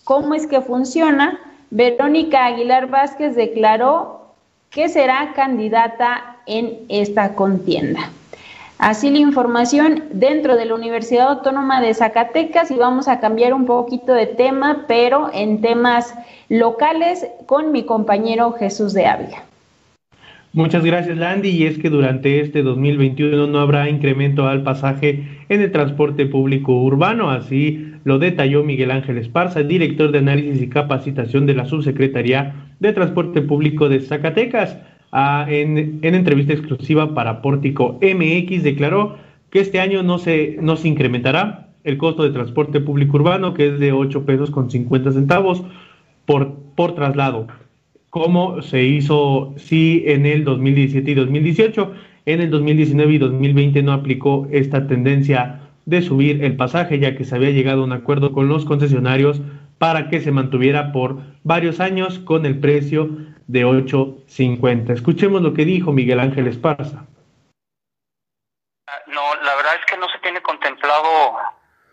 [0.09, 1.39] cómo es que funciona,
[1.69, 4.33] Verónica Aguilar Vázquez declaró
[4.71, 8.09] que será candidata en esta contienda.
[8.79, 13.67] Así la información dentro de la Universidad Autónoma de Zacatecas y vamos a cambiar un
[13.67, 16.15] poquito de tema, pero en temas
[16.47, 19.43] locales con mi compañero Jesús de Ávila.
[20.51, 21.49] Muchas gracias, Landy.
[21.49, 26.73] Y es que durante este 2021 no habrá incremento al pasaje en el transporte público
[26.81, 27.29] urbano.
[27.29, 32.93] Así lo detalló Miguel Ángel Esparza, director de análisis y capacitación de la Subsecretaría de
[32.93, 34.77] Transporte Público de Zacatecas.
[35.11, 39.17] Ah, en, entrevista exclusiva para Pórtico MX declaró
[39.51, 43.67] que este año no se, no se incrementará el costo de transporte público urbano, que
[43.67, 45.63] es de 8 pesos con 50 centavos
[46.25, 47.47] por, por traslado
[48.09, 51.93] como se hizo sí en el 2017 y 2018.
[52.25, 57.23] En el 2019 y 2020 no aplicó esta tendencia de subir el pasaje, ya que
[57.23, 59.41] se había llegado a un acuerdo con los concesionarios
[59.79, 63.09] para que se mantuviera por varios años con el precio
[63.47, 64.91] de 8.50.
[64.91, 67.05] Escuchemos lo que dijo Miguel Ángel Esparza.
[68.87, 71.07] Ah, no, la verdad es que no se tiene contemplado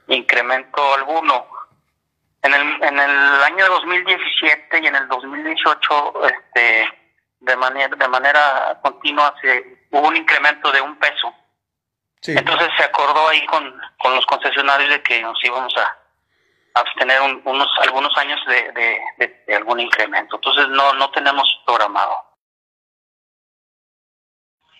[0.09, 1.56] incremento alguno.
[2.47, 6.89] En el, en el año 2017 y en el 2018, este,
[7.41, 11.35] de manera, de manera continua, se, hubo un incremento de un peso.
[12.23, 17.69] Entonces se acordó ahí con, con los concesionarios de que nos íbamos a abstener unos
[17.83, 20.37] algunos años de, de, algún incremento.
[20.37, 22.15] Entonces no, no tenemos programado.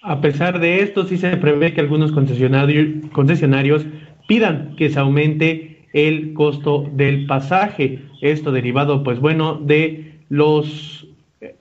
[0.03, 3.85] A pesar de esto, sí se prevé que algunos concesionarios, concesionarios
[4.29, 8.01] pidan que se aumente el costo del pasaje.
[8.21, 11.09] Esto derivado, pues bueno, de los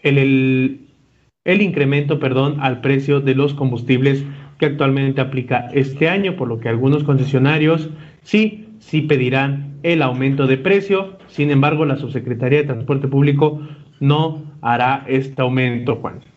[0.03, 0.81] el,
[1.45, 4.25] el, incremento, perdón, al precio de los combustibles
[4.57, 7.89] que actualmente aplica este año, por lo que algunos concesionarios
[8.23, 11.17] sí, sí pedirán el aumento de precio.
[11.27, 13.61] Sin embargo, la Subsecretaría de Transporte Público
[14.01, 16.34] no hará este aumento, Juan.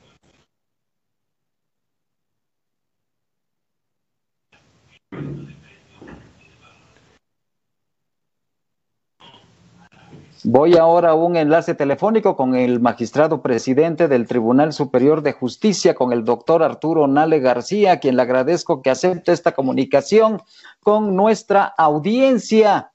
[10.44, 15.96] Voy ahora a un enlace telefónico con el magistrado presidente del Tribunal Superior de Justicia,
[15.96, 20.40] con el doctor Arturo Nale García, a quien le agradezco que acepte esta comunicación
[20.80, 22.92] con nuestra audiencia.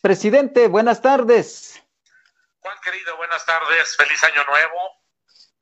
[0.00, 1.82] Presidente, buenas tardes.
[2.60, 3.96] Juan querido, buenas tardes.
[3.96, 4.78] Feliz año nuevo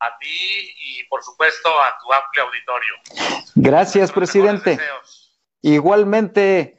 [0.00, 2.94] a ti y por supuesto a tu amplio auditorio.
[3.54, 4.78] Gracias, presidente.
[5.62, 6.76] Igualmente,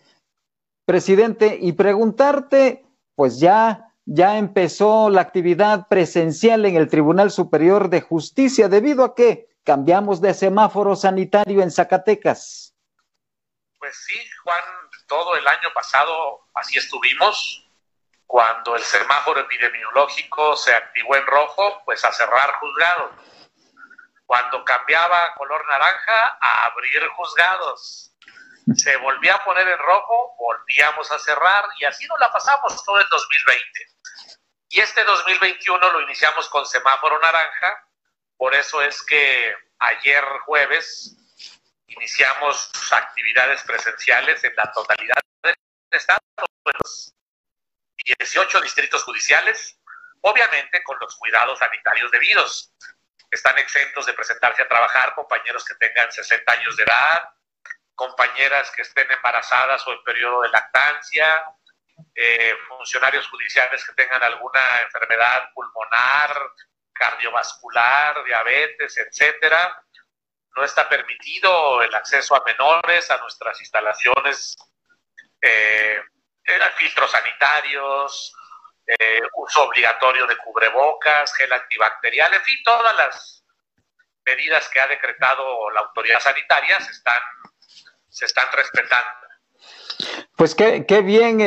[0.85, 2.85] presidente, y preguntarte,
[3.15, 9.13] pues ya ya empezó la actividad presencial en el Tribunal Superior de Justicia debido a
[9.13, 12.73] que cambiamos de semáforo sanitario en Zacatecas.
[13.77, 14.63] Pues sí, Juan,
[15.07, 17.65] todo el año pasado así estuvimos.
[18.25, 23.11] Cuando el semáforo epidemiológico se activó en rojo, pues a cerrar juzgados.
[24.25, 28.13] Cuando cambiaba a color naranja, a abrir juzgados.
[28.73, 32.99] Se volvía a poner en rojo, volvíamos a cerrar y así nos la pasamos todo
[32.99, 33.96] el 2020
[34.69, 37.87] Y este 2021 lo iniciamos con semáforo naranja,
[38.35, 41.15] por eso es que ayer jueves
[41.87, 45.55] iniciamos actividades presenciales en la totalidad del
[45.91, 46.19] estado,
[46.65, 47.13] en los
[47.97, 49.79] 18 distritos judiciales,
[50.21, 52.73] obviamente con los cuidados sanitarios debidos.
[53.31, 57.29] Están exentos de presentarse a trabajar compañeros que tengan 60 años de edad,
[57.95, 61.43] compañeras que estén embarazadas o en periodo de lactancia,
[62.15, 66.51] eh, funcionarios judiciales que tengan alguna enfermedad pulmonar,
[66.93, 69.83] cardiovascular, diabetes, etcétera.
[70.55, 74.55] No está permitido el acceso a menores a nuestras instalaciones,
[75.41, 76.01] eh,
[76.77, 78.33] filtros sanitarios,
[78.87, 83.43] eh, uso obligatorio de cubrebocas, gel antibacterial, en fin, todas las
[84.25, 89.26] medidas que ha decretado la autoridad sanitaria se están respetando.
[90.35, 91.45] Pues qué, qué bien, eh,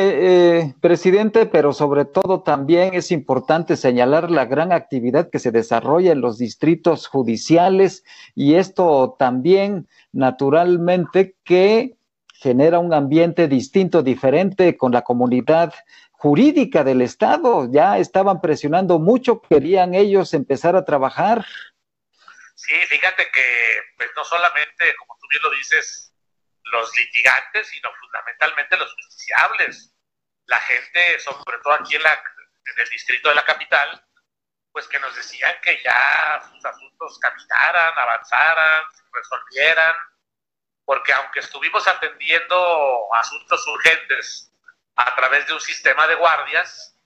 [0.59, 6.11] eh, presidente, pero sobre todo también es importante señalar la gran actividad que se desarrolla
[6.11, 8.03] en los distritos judiciales
[8.35, 11.95] y esto también naturalmente que
[12.33, 15.73] genera un ambiente distinto, diferente con la comunidad
[16.11, 17.69] jurídica del Estado.
[17.71, 21.45] Ya estaban presionando mucho, querían ellos empezar a trabajar.
[22.55, 23.41] Sí, fíjate que
[23.95, 26.10] pues no solamente, como tú bien lo dices,
[26.71, 29.93] los litigantes, sino fundamentalmente los justiciables.
[30.45, 34.03] La gente, sobre todo aquí en, la, en el distrito de la capital,
[34.71, 39.95] pues que nos decían que ya sus asuntos caminaran, avanzaran, resolvieran,
[40.85, 44.51] porque aunque estuvimos atendiendo asuntos urgentes
[44.95, 46.97] a través de un sistema de guardias,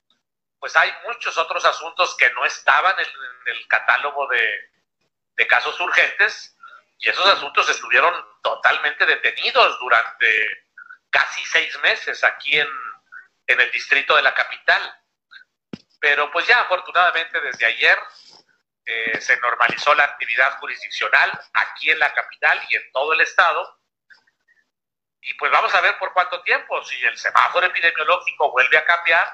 [0.60, 3.08] pues hay muchos otros asuntos que no estaban en,
[3.48, 4.72] el catálogo de,
[5.36, 6.55] de casos urgentes
[6.98, 10.66] y esos asuntos estuvieron totalmente detenidos durante
[11.10, 12.68] casi seis meses aquí en,
[13.48, 14.82] en el distrito de la capital.
[16.00, 17.98] Pero pues ya afortunadamente desde ayer
[18.86, 23.80] eh, se normalizó la actividad jurisdiccional aquí en la capital y en todo el estado.
[25.22, 29.34] Y pues vamos a ver por cuánto tiempo, si el semáforo epidemiológico vuelve a cambiar,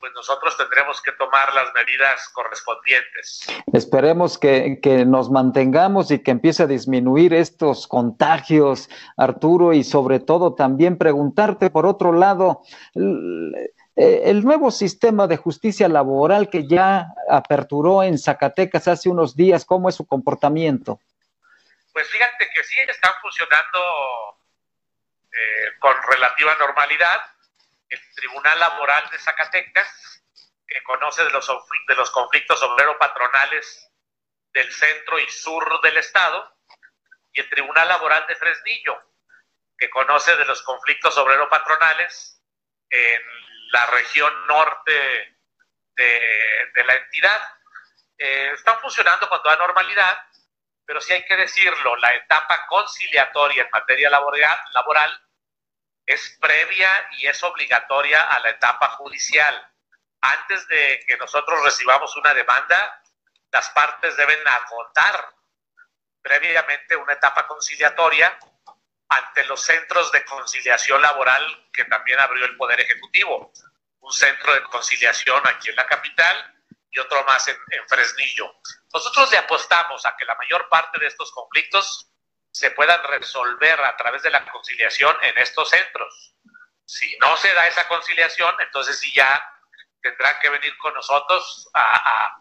[0.00, 3.46] pues nosotros tendremos que tomar las medidas correspondientes.
[3.72, 8.88] Esperemos que, nos mantengamos y que empiece a disminuir estos contagios,
[9.18, 12.62] Arturo, y sobre todo también preguntarte, por otro lado,
[12.94, 13.52] el,
[13.94, 19.90] el nuevo sistema de justicia laboral que ya aperturó en Zacatecas hace unos días, ¿cómo
[19.90, 20.98] es su comportamiento?
[21.92, 23.78] Pues fíjate que sí, están funcionando
[25.32, 27.20] eh, con relativa normalidad
[27.90, 30.24] el Tribunal Laboral de Zacatecas,
[30.66, 31.46] que conoce de los,
[31.88, 33.90] de los conflictos obrero-patronales
[34.52, 36.56] del centro y sur del Estado,
[37.32, 39.02] y el Tribunal Laboral de Fresnillo,
[39.76, 42.40] que conoce de los conflictos obrero-patronales
[42.88, 43.22] en
[43.72, 45.38] la región norte
[45.96, 47.40] de, la entidad.
[48.18, 50.18] Eh, están funcionando con toda normalidad,
[50.84, 55.29] pero sí hay que decirlo, la etapa conciliatoria en materia laboral
[56.12, 59.54] es previa y es obligatoria a la etapa judicial.
[60.20, 63.02] Antes de que nosotros recibamos una demanda,
[63.50, 65.34] las partes deben agotar
[66.20, 68.38] previamente una etapa conciliatoria
[69.08, 73.52] ante los centros de conciliación laboral que también abrió el Poder Ejecutivo.
[74.00, 76.56] Un centro de conciliación aquí en la capital
[76.90, 77.56] y otro más en,
[77.88, 78.52] Fresnillo.
[78.92, 82.09] Nosotros le apostamos a que la mayor parte de estos conflictos
[82.52, 86.34] se puedan resolver a través de la conciliación en estos centros.
[86.84, 89.56] Si no se da esa conciliación, entonces sí ya
[90.02, 92.36] tendrán que venir con nosotros a,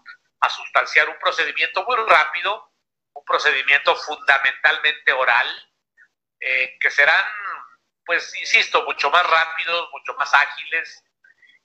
[0.49, 2.72] sustanciar un procedimiento muy rápido,
[3.14, 5.47] un procedimiento fundamentalmente oral,
[6.39, 7.26] eh, que serán,
[8.03, 11.03] pues, insisto, mucho más rápidos, mucho más ágiles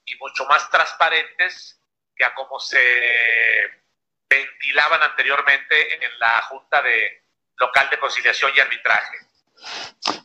[0.05, 1.81] y mucho más transparentes
[2.15, 3.83] que a como se
[4.29, 7.24] ventilaban anteriormente en la Junta de,
[7.57, 9.17] local de conciliación y arbitraje.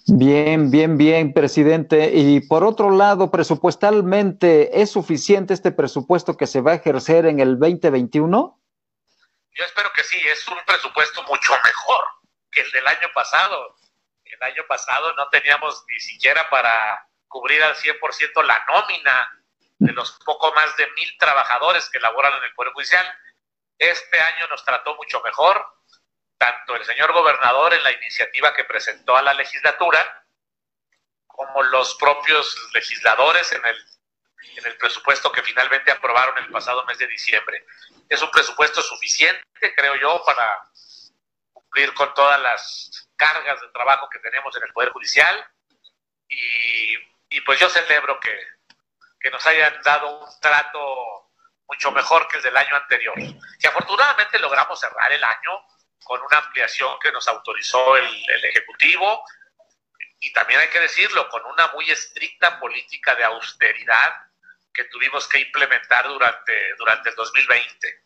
[0.07, 2.11] Bien, bien, bien, presidente.
[2.13, 7.41] Y por otro lado, presupuestalmente, ¿es suficiente este presupuesto que se va a ejercer en
[7.41, 8.61] el 2021?
[9.53, 12.05] Yo espero que sí, es un presupuesto mucho mejor
[12.51, 13.77] que el del año pasado.
[14.25, 19.45] El año pasado no teníamos ni siquiera para cubrir al 100% la nómina
[19.79, 23.07] de los poco más de mil trabajadores que laboran en el Poder Judicial.
[23.79, 25.65] Este año nos trató mucho mejor,
[26.41, 30.25] tanto el señor gobernador en la iniciativa que presentó a la legislatura,
[31.27, 33.77] como los propios legisladores en el,
[34.57, 37.67] en el presupuesto que finalmente aprobaron el pasado mes de diciembre.
[38.09, 40.67] Es un presupuesto suficiente, creo yo, para
[41.53, 45.47] cumplir con todas las cargas de trabajo que tenemos en el Poder Judicial.
[46.27, 48.35] Y, pues yo celebro que,
[49.21, 51.33] que nos hayan dado un trato
[51.69, 53.15] mucho mejor que el del año anterior.
[53.19, 55.67] Y afortunadamente logramos cerrar el año
[56.05, 59.25] con una ampliación que nos autorizó el, el Ejecutivo
[60.21, 64.13] y también hay que decirlo, con una muy estricta política de austeridad
[64.73, 68.05] que tuvimos que implementar durante, durante el 2020.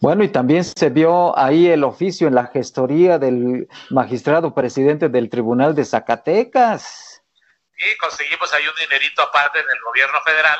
[0.00, 5.30] Bueno, y también se vio ahí el oficio en la gestoría del magistrado presidente del
[5.30, 7.22] Tribunal de Zacatecas.
[7.76, 10.58] Y conseguimos ahí un dinerito aparte en el gobierno federal,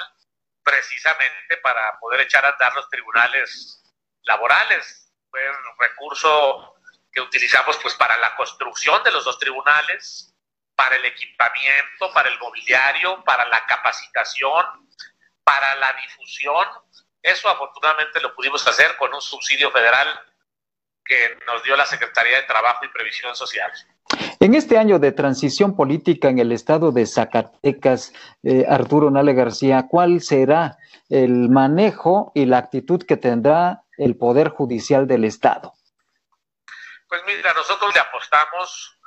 [0.62, 3.82] precisamente para poder echar a andar los tribunales
[4.24, 5.11] laborales.
[5.32, 6.74] Fue un recurso
[7.10, 10.34] que utilizamos pues para la construcción de los dos tribunales,
[10.76, 14.62] para el equipamiento, para el mobiliario, para la capacitación,
[15.42, 16.66] para la difusión.
[17.22, 20.06] Eso afortunadamente lo pudimos hacer con un subsidio federal
[21.02, 23.72] que nos dio la Secretaría de Trabajo y Previsión Social.
[24.38, 28.12] En este año de transición política en el estado de Zacatecas,
[28.42, 30.76] eh, Arturo Nale García, ¿cuál será
[31.08, 35.74] el manejo y la actitud que tendrá el Poder Judicial del Estado?
[37.08, 38.98] Pues mira, nosotros le apostamos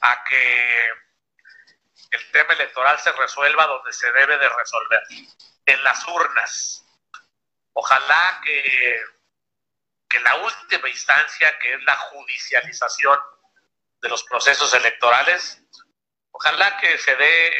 [0.00, 0.90] a que
[2.10, 5.02] el tema electoral se resuelva donde se debe de resolver,
[5.66, 6.84] en las urnas.
[7.72, 9.02] Ojalá que,
[10.08, 13.18] que la última instancia, que es la judicialización
[14.00, 15.62] de los procesos electorales,
[16.30, 17.52] ojalá que se dé,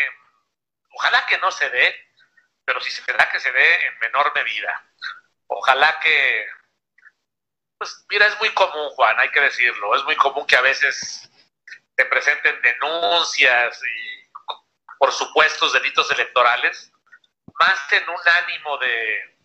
[0.92, 1.94] ojalá que no se dé,
[2.64, 4.84] pero si se da que se dé en menor medida.
[5.48, 6.46] Ojalá que
[7.78, 11.30] pues mira, es muy común, Juan, hay que decirlo, es muy común que a veces
[11.94, 14.26] te presenten denuncias y
[14.98, 16.92] por supuestos delitos electorales,
[17.58, 19.38] más en un ánimo de,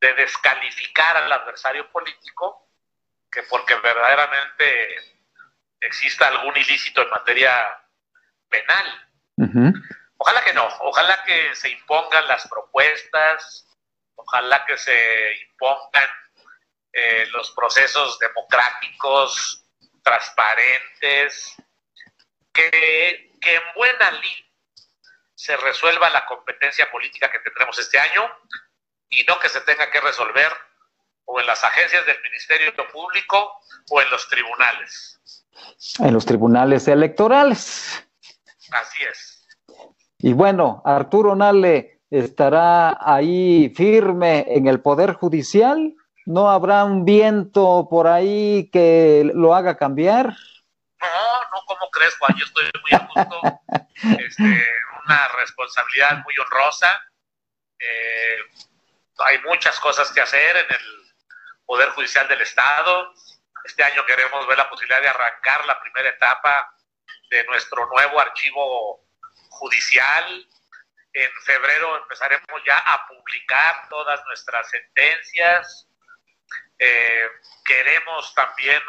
[0.00, 2.68] de descalificar al adversario político
[3.30, 5.18] que porque verdaderamente
[5.80, 7.84] exista algún ilícito en materia
[8.48, 9.04] penal.
[10.16, 13.66] Ojalá que no, ojalá que se impongan las propuestas,
[14.16, 16.08] ojalá que se impongan
[16.92, 19.64] eh, los procesos democráticos,
[20.02, 21.54] transparentes,
[22.52, 24.48] que, que en buena línea
[25.34, 28.28] se resuelva la competencia política que tendremos este año
[29.08, 30.52] y no que se tenga que resolver
[31.24, 33.60] o en las agencias del Ministerio Público
[33.90, 35.20] o en los tribunales.
[36.00, 38.04] En los tribunales electorales.
[38.72, 39.46] Así es.
[40.18, 45.94] Y bueno, Arturo Nale estará ahí firme en el Poder Judicial
[46.28, 50.26] ¿No habrá un viento por ahí que lo haga cambiar?
[50.26, 52.36] No, no, ¿cómo crees, Juan?
[52.36, 53.40] Yo estoy muy a gusto.
[54.18, 54.66] este,
[55.06, 57.02] una responsabilidad muy honrosa.
[57.78, 58.36] Eh,
[59.20, 61.14] hay muchas cosas que hacer en el
[61.64, 63.14] Poder Judicial del Estado.
[63.64, 66.76] Este año queremos ver la posibilidad de arrancar la primera etapa
[67.30, 69.00] de nuestro nuevo archivo
[69.48, 70.46] judicial.
[71.10, 75.87] En febrero empezaremos ya a publicar todas nuestras sentencias
[76.78, 77.28] eh,
[77.64, 78.80] queremos también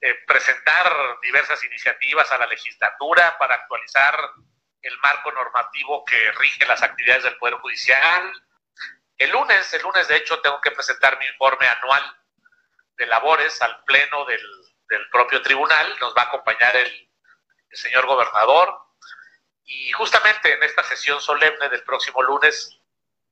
[0.00, 4.16] eh, presentar diversas iniciativas a la legislatura para actualizar
[4.80, 8.32] el marco normativo que rige las actividades del Poder Judicial.
[9.16, 12.16] El lunes, el lunes de hecho, tengo que presentar mi informe anual
[12.96, 14.40] de labores al pleno del,
[15.10, 15.98] propio tribunal.
[16.00, 17.10] Nos va a acompañar el,
[17.70, 18.72] el señor gobernador.
[19.64, 22.80] Y justamente en esta sesión solemne del próximo lunes,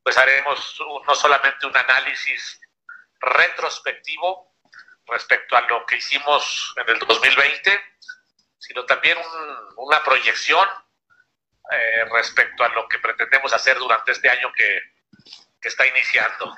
[0.02, 2.60] pues haremos no solamente un análisis
[3.20, 4.54] retrospectivo
[5.06, 7.70] respecto a lo que hicimos en el 2020,
[8.58, 9.18] sino también
[9.76, 10.66] una proyección
[11.70, 14.80] eh, respecto a lo que pretendemos hacer durante este año que,
[15.60, 16.54] que está iniciando.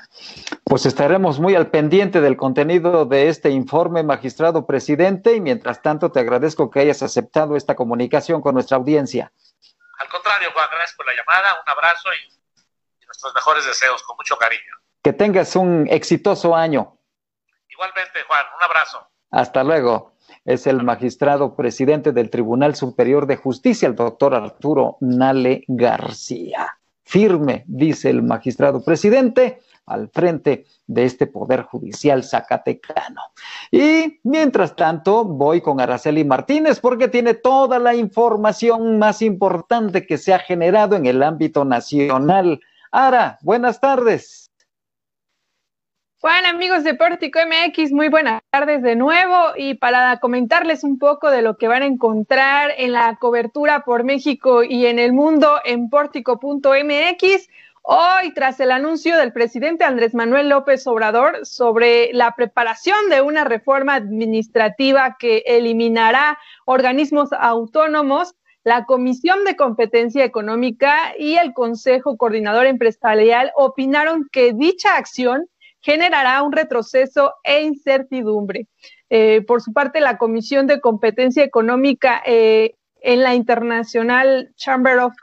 [0.65, 6.13] Pues estaremos muy al pendiente del contenido de este informe, magistrado presidente, y mientras tanto
[6.13, 9.33] te agradezco que hayas aceptado esta comunicación con nuestra audiencia.
[9.99, 14.37] Al contrario, Juan, gracias por la llamada, un abrazo y nuestros mejores deseos, con mucho
[14.37, 14.75] cariño.
[15.03, 16.97] Que tengas un exitoso año.
[17.69, 19.07] Igualmente, Juan, un abrazo.
[19.31, 20.13] Hasta luego.
[20.45, 26.79] Es el magistrado presidente del Tribunal Superior de Justicia, el doctor Arturo Nale García.
[27.03, 33.23] Firme, dice el magistrado presidente, al frente de este Poder Judicial Zacatecano.
[33.71, 40.19] Y mientras tanto, voy con Araceli Martínez porque tiene toda la información más importante que
[40.19, 42.61] se ha generado en el ámbito nacional.
[42.93, 44.48] Ara, buenas tardes.
[46.21, 49.37] Juan, amigos de Pórtico MX, muy buenas tardes de nuevo.
[49.57, 54.03] Y para comentarles un poco de lo que van a encontrar en la cobertura por
[54.03, 57.49] México y en el mundo en pórtico.mx,
[57.83, 63.45] hoy tras el anuncio del presidente Andrés Manuel López Obrador sobre la preparación de una
[63.45, 72.67] reforma administrativa que eliminará organismos autónomos, la Comisión de Competencia Económica y el Consejo Coordinador
[72.67, 75.49] Empresarial opinaron que dicha acción
[75.81, 78.67] generará un retroceso e incertidumbre.
[79.11, 85.15] Eh, por su parte, la Comisión de Competencia Económica eh, en la International Chamber of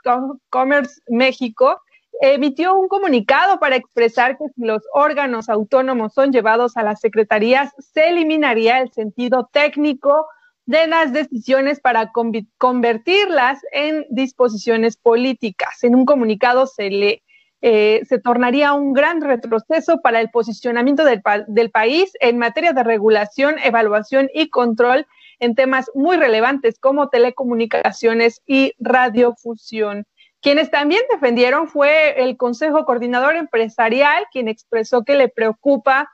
[0.50, 1.80] Commerce México
[2.20, 7.72] emitió un comunicado para expresar que si los órganos autónomos son llevados a las secretarías,
[7.78, 10.26] se eliminaría el sentido técnico
[10.64, 12.10] de las decisiones para
[12.58, 15.84] convertirlas en disposiciones políticas.
[15.84, 17.22] En un comunicado se le
[17.68, 23.56] eh, se tornaría un gran retroceso para el posicionamiento del, país en materia de regulación,
[23.58, 25.04] evaluación y control
[25.40, 30.06] en temas muy relevantes como telecomunicaciones y radiofusión.
[30.40, 36.08] Quienes también defendieron fue el Consejo Coordinador Empresarial, quien expresó que le preocupa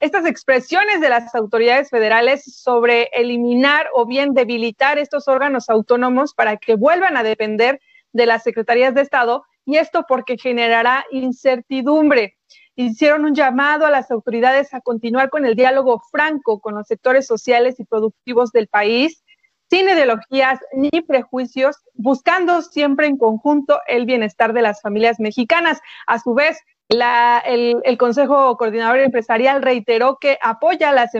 [0.00, 6.58] estas expresiones de las autoridades federales sobre eliminar o bien debilitar estos órganos autónomos para
[6.58, 7.80] que vuelvan a depender
[8.12, 12.38] de las secretarías de Estado y esto porque generará incertidumbre.
[12.74, 17.26] Hicieron un llamado a las autoridades a continuar con el diálogo franco con los sectores
[17.26, 19.22] sociales y productivos del país,
[19.68, 25.80] sin ideologías ni prejuicios, buscando siempre en conjunto el bienestar de las familias mexicanas.
[26.06, 26.58] A su vez,
[26.88, 31.10] el, el, Consejo Coordinador Empresarial reiteró que apoya, las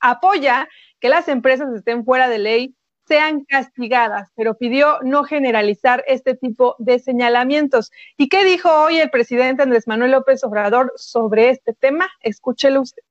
[0.00, 0.68] apoya
[0.98, 2.74] que las empresas estén fuera de ley
[3.06, 7.90] sean castigadas, pero pidió no generalizar este tipo de señalamientos.
[8.16, 12.08] ¿Y qué dijo hoy el presidente Andrés Manuel López Obrador sobre este tema?
[12.20, 13.02] Escúchelo usted.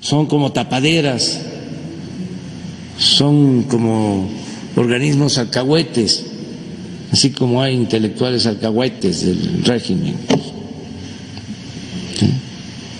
[0.00, 1.44] Son como tapaderas,
[2.96, 4.30] son como
[4.76, 6.26] organismos alcahuetes,
[7.12, 10.16] así como hay intelectuales alcahuetes del régimen,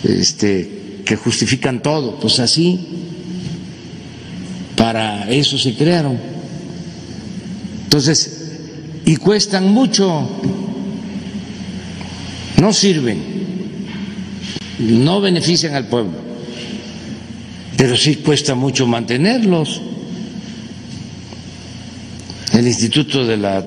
[0.02, 3.05] este, que justifican todo, pues así
[4.76, 6.18] para eso se crearon.
[7.84, 10.28] Entonces, y cuestan mucho,
[12.60, 13.22] no sirven,
[14.78, 16.18] no benefician al pueblo,
[17.76, 19.80] pero sí cuesta mucho mantenerlos.
[22.52, 23.64] El Instituto de la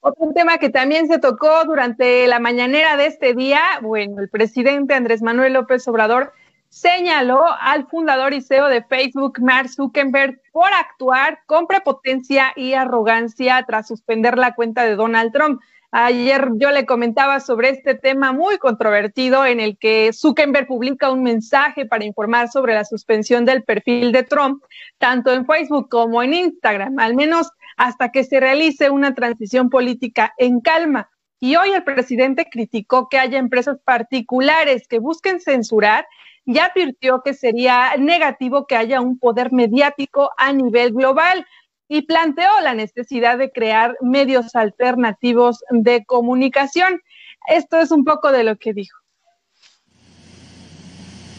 [0.00, 4.94] otro tema que también se tocó durante la mañanera de este día, bueno, el presidente
[4.94, 6.32] Andrés Manuel López Obrador
[6.68, 13.64] señaló al fundador y CEO de Facebook, Mark Zuckerberg, por actuar con prepotencia y arrogancia
[13.66, 15.60] tras suspender la cuenta de Donald Trump.
[15.90, 21.22] Ayer yo le comentaba sobre este tema muy controvertido en el que Zuckerberg publica un
[21.22, 24.62] mensaje para informar sobre la suspensión del perfil de Trump,
[24.98, 30.34] tanto en Facebook como en Instagram, al menos hasta que se realice una transición política
[30.36, 31.08] en calma.
[31.40, 36.06] Y hoy el presidente criticó que haya empresas particulares que busquen censurar
[36.48, 41.46] ya advirtió que sería negativo que haya un poder mediático a nivel global
[41.90, 47.02] y planteó la necesidad de crear medios alternativos de comunicación.
[47.48, 48.96] Esto es un poco de lo que dijo.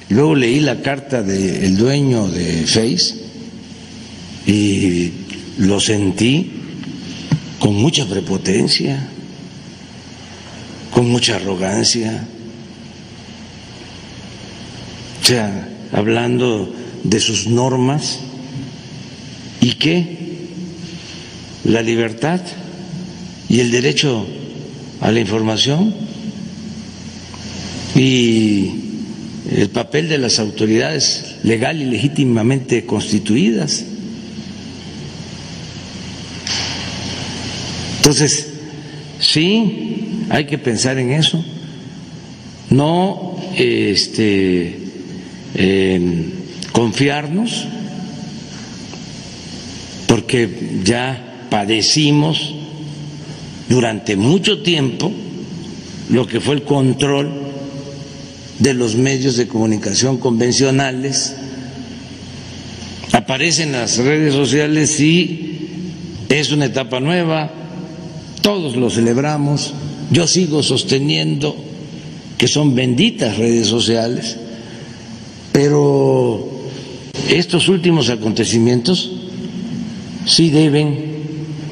[0.10, 3.16] Luego leí la carta del dueño de Face
[4.45, 5.12] y
[5.57, 6.51] lo sentí
[7.60, 9.10] con mucha prepotencia,
[10.91, 12.28] con mucha arrogancia
[15.22, 18.20] o sea, hablando de sus normas
[19.61, 20.17] y que
[21.65, 22.41] la libertad
[23.47, 24.26] y el derecho
[25.01, 25.93] a la información
[27.95, 28.72] y
[29.51, 33.84] el papel de las autoridades legal y legítimamente constituidas.
[37.97, 38.47] Entonces,
[39.20, 41.43] sí, hay que pensar en eso.
[42.70, 44.78] No este
[46.71, 47.65] confiarnos,
[50.07, 52.55] porque ya padecimos
[53.67, 55.11] durante mucho tiempo
[56.09, 57.29] lo que fue el control
[58.59, 61.35] de los medios de comunicación convencionales.
[63.11, 65.69] Aparecen las redes sociales y
[66.29, 67.51] es una etapa nueva,
[68.41, 69.73] todos lo celebramos,
[70.11, 71.55] yo sigo sosteniendo
[72.37, 74.37] que son benditas redes sociales
[75.62, 76.47] pero
[77.28, 79.12] estos últimos acontecimientos
[80.26, 80.95] sí deben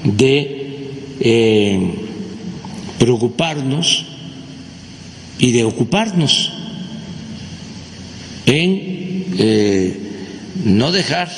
[0.04, 1.94] de eh,
[3.00, 4.06] preocuparnos
[5.40, 6.52] y de ocuparnos
[8.46, 9.98] en eh,
[10.66, 11.30] no dejar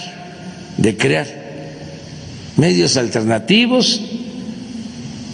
[0.77, 1.27] de crear
[2.57, 4.01] medios alternativos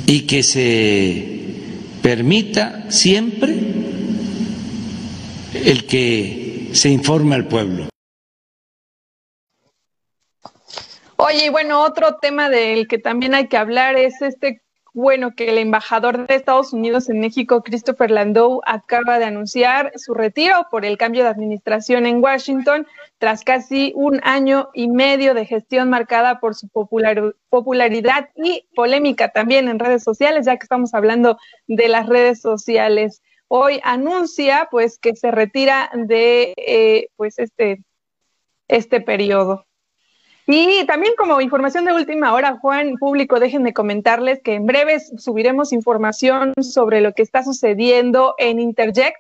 [0.06, 1.40] y que se
[2.02, 3.56] permita siempre
[5.64, 6.45] el que
[6.76, 7.88] se informe al pueblo.
[11.18, 14.62] Oye, y bueno, otro tema del que también hay que hablar es este
[14.96, 20.14] bueno, que el embajador de Estados Unidos en México, Christopher Landau, acaba de anunciar su
[20.14, 25.46] retiro por el cambio de administración en Washington tras casi un año y medio de
[25.46, 31.38] gestión marcada por su popularidad y polémica también en redes sociales, ya que estamos hablando
[31.68, 33.22] de las redes sociales.
[33.58, 37.82] Hoy anuncia pues que se retira de eh, pues este,
[38.68, 39.66] este periodo.
[40.46, 45.72] Y también como información de última hora, Juan, público, déjenme comentarles que en breves subiremos
[45.72, 49.16] información sobre lo que está sucediendo en Interject,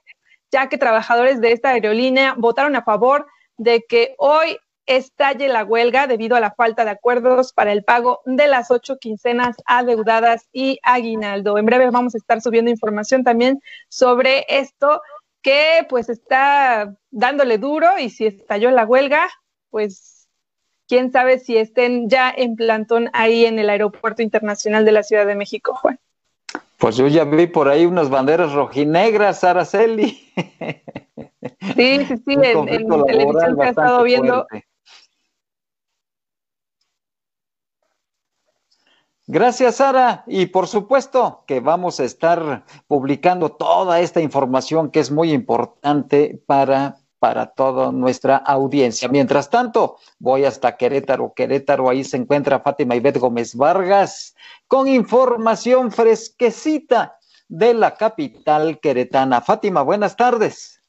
[0.51, 6.07] ya que trabajadores de esta aerolínea votaron a favor de que hoy estalle la huelga
[6.07, 10.79] debido a la falta de acuerdos para el pago de las ocho quincenas adeudadas y
[10.83, 11.57] aguinaldo.
[11.57, 15.01] En breve vamos a estar subiendo información también sobre esto
[15.41, 19.29] que pues está dándole duro y si estalló la huelga,
[19.69, 20.27] pues
[20.87, 25.25] quién sabe si estén ya en plantón ahí en el Aeropuerto Internacional de la Ciudad
[25.25, 25.99] de México, Juan.
[26.77, 30.19] Pues yo ya vi por ahí unas banderas rojinegras, Araceli.
[31.75, 34.47] Sí, sí, sí, en, televisión se ha estado viendo.
[39.27, 40.23] Gracias, Sara.
[40.27, 46.39] Y por supuesto que vamos a estar publicando toda esta información que es muy importante
[46.45, 49.07] para para toda nuestra audiencia.
[49.07, 51.33] Mientras tanto, voy hasta Querétaro.
[51.35, 54.35] Querétaro, ahí se encuentra Fátima Ibet Gómez Vargas
[54.67, 57.17] con información fresquecita
[57.47, 59.41] de la capital queretana.
[59.41, 60.83] Fátima, buenas tardes.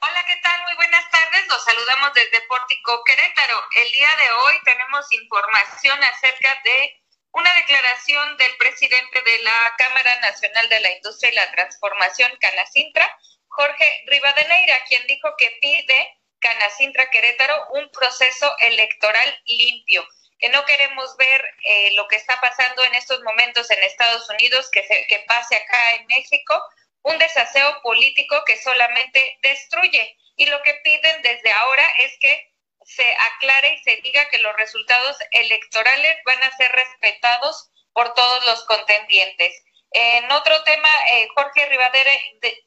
[0.00, 0.60] Hola, ¿qué tal?
[0.64, 1.46] Muy buenas tardes.
[1.48, 3.60] Los saludamos desde Pórtico Querétaro.
[3.84, 6.99] El día de hoy tenemos información acerca de
[7.32, 13.18] una declaración del presidente de la Cámara Nacional de la Industria y la Transformación, Canacintra,
[13.48, 20.06] Jorge Rivadeneira, quien dijo que pide Canacintra Querétaro un proceso electoral limpio,
[20.38, 24.70] que no queremos ver eh, lo que está pasando en estos momentos en Estados Unidos,
[24.70, 26.60] que, se, que pase acá en México,
[27.02, 30.16] un desaseo político que solamente destruye.
[30.36, 32.49] Y lo que piden desde ahora es que
[32.90, 38.44] se aclare y se diga que los resultados electorales van a ser respetados por todos
[38.46, 39.62] los contendientes.
[39.92, 41.66] En otro tema, eh, Jorge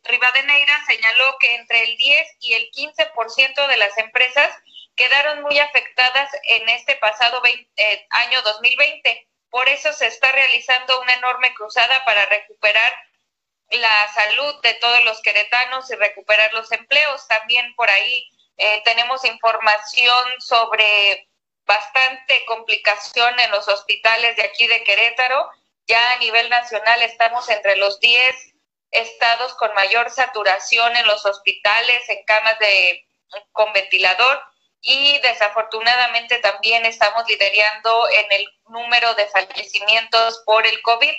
[0.03, 4.53] Rivadeneira señaló que entre el 10 y el 15% de las empresas
[4.95, 9.27] quedaron muy afectadas en este pasado eh, año 2020.
[9.49, 12.93] Por eso se está realizando una enorme cruzada para recuperar
[13.71, 17.27] la salud de todos los queretanos y recuperar los empleos.
[17.27, 21.27] También por ahí eh, tenemos información sobre
[21.65, 25.49] bastante complicación en los hospitales de aquí de Querétaro
[25.87, 28.53] ya a nivel nacional estamos entre los 10
[28.91, 33.05] estados con mayor saturación en los hospitales, en camas de
[33.51, 34.41] con ventilador
[34.81, 41.13] y desafortunadamente también estamos liderando en el número de fallecimientos por el COVID.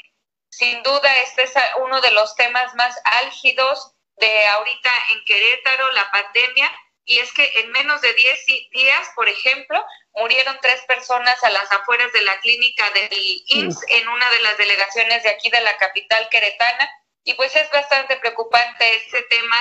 [0.51, 6.11] Sin duda, este es uno de los temas más álgidos de ahorita en Querétaro, la
[6.13, 6.71] pandemia,
[7.07, 9.85] y es que en menos de 10 días, por ejemplo,
[10.15, 13.09] murieron tres personas a las afueras de la clínica del
[13.47, 16.89] IMSS en una de las delegaciones de aquí de la capital queretana.
[17.25, 19.57] Y pues es bastante preocupante este tema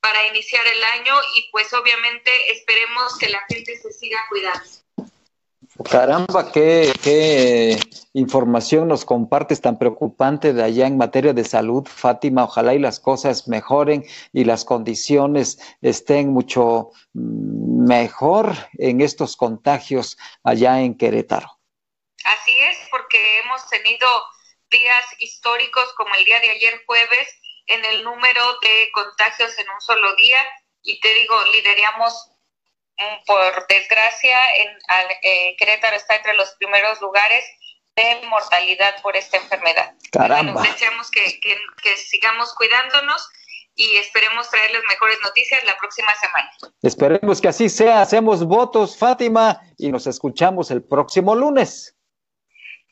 [0.00, 4.68] para iniciar el año y pues obviamente esperemos que la gente se siga cuidando.
[5.90, 7.78] Caramba, qué,
[8.12, 12.44] información nos compartes tan preocupante de allá en materia de salud, Fátima.
[12.44, 20.16] Ojalá y las cosas mejoren y las condiciones estén mucho mm, mejor en estos contagios
[20.42, 21.58] allá en Querétaro.
[22.24, 24.08] Así es, porque hemos tenido
[24.70, 27.28] días históricos como el día de ayer jueves
[27.66, 30.40] en el número de contagios en un solo día
[30.82, 32.30] y te digo, lideramos
[33.26, 34.68] por desgracia, en
[35.22, 37.44] eh, Querétaro está entre los primeros lugares
[37.96, 39.94] de mortalidad por esta enfermedad.
[40.12, 40.62] Caramba.
[40.62, 43.28] deseamos que, que, sigamos cuidándonos
[43.74, 46.50] y esperemos traerles mejores noticias la próxima semana.
[46.82, 48.00] Esperemos que así sea.
[48.00, 51.97] Hacemos votos, Fátima, y nos escuchamos el próximo lunes.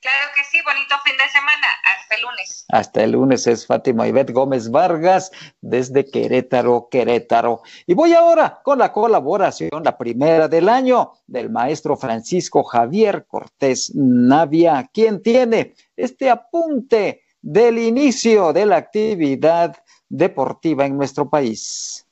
[0.07, 1.67] Claro que sí, bonito fin de semana.
[1.83, 2.65] Hasta el lunes.
[2.69, 7.63] Hasta el lunes es Fátima Ivette Gómez Vargas desde Querétaro, Querétaro.
[7.89, 13.91] Y voy ahora con la colaboración, la primera del año, del maestro Francisco Javier Cortés
[13.97, 19.77] Navia, quien tiene este apunte del inicio de la actividad
[20.09, 22.06] deportiva en nuestro país.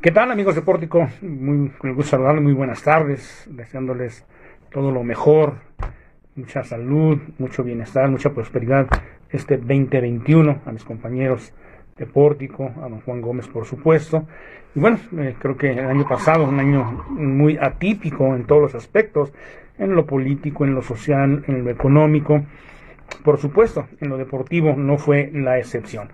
[0.00, 1.08] ¿Qué tal amigos de Pórtico?
[1.22, 4.24] Muy, con gusto saludarles, muy buenas tardes, deseándoles
[4.70, 5.54] todo lo mejor,
[6.36, 8.86] mucha salud, mucho bienestar, mucha prosperidad
[9.30, 11.52] este 2021 a mis compañeros
[11.96, 14.24] de Pórtico, a don Juan Gómez, por supuesto.
[14.76, 18.74] Y bueno, eh, creo que el año pasado, un año muy atípico en todos los
[18.76, 19.32] aspectos,
[19.78, 22.44] en lo político, en lo social, en lo económico.
[23.24, 26.08] Por supuesto, en lo deportivo no fue la excepción.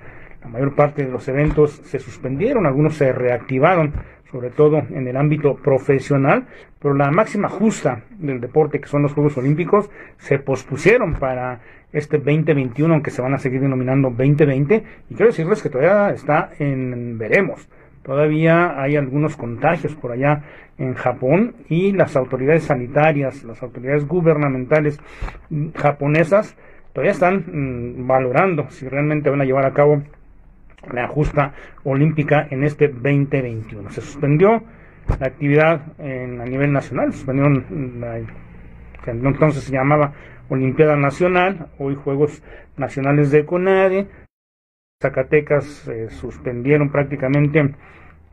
[0.45, 3.95] La mayor parte de los eventos se suspendieron, algunos se reactivaron,
[4.31, 6.47] sobre todo en el ámbito profesional,
[6.79, 11.61] pero la máxima justa del deporte, que son los Juegos Olímpicos, se pospusieron para
[11.93, 16.51] este 2021, aunque se van a seguir denominando 2020, y quiero decirles que todavía está
[16.59, 17.67] en veremos.
[18.03, 20.43] Todavía hay algunos contagios por allá
[20.77, 25.01] en Japón y las autoridades sanitarias, las autoridades gubernamentales
[25.75, 26.55] japonesas
[26.93, 30.03] todavía están mm, valorando si realmente van a llevar a cabo
[30.93, 31.55] la justa
[31.85, 33.91] olímpica en este 2021.
[33.91, 34.63] Se suspendió
[35.21, 38.21] la actividad en, a nivel nacional, suspendieron la,
[39.05, 40.13] que entonces se llamaba
[40.49, 42.43] Olimpiada Nacional, hoy Juegos
[42.77, 44.09] Nacionales de CONADE.
[45.03, 47.75] Zacatecas se suspendieron prácticamente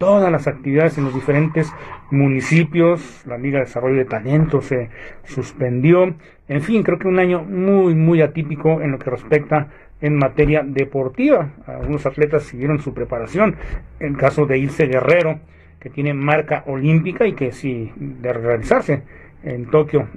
[0.02, 1.72] todas las actividades en los diferentes
[2.10, 4.90] municipios, la Liga de Desarrollo de Talento se
[5.24, 6.16] suspendió,
[6.48, 9.68] en fin, creo que un año muy, muy atípico en lo que respecta
[10.02, 11.50] en materia deportiva.
[11.66, 13.56] Algunos atletas siguieron su preparación.
[14.00, 15.40] El caso de Ilse Guerrero,
[15.80, 19.04] que tiene marca olímpica y que si de realizarse
[19.44, 20.08] en Tokio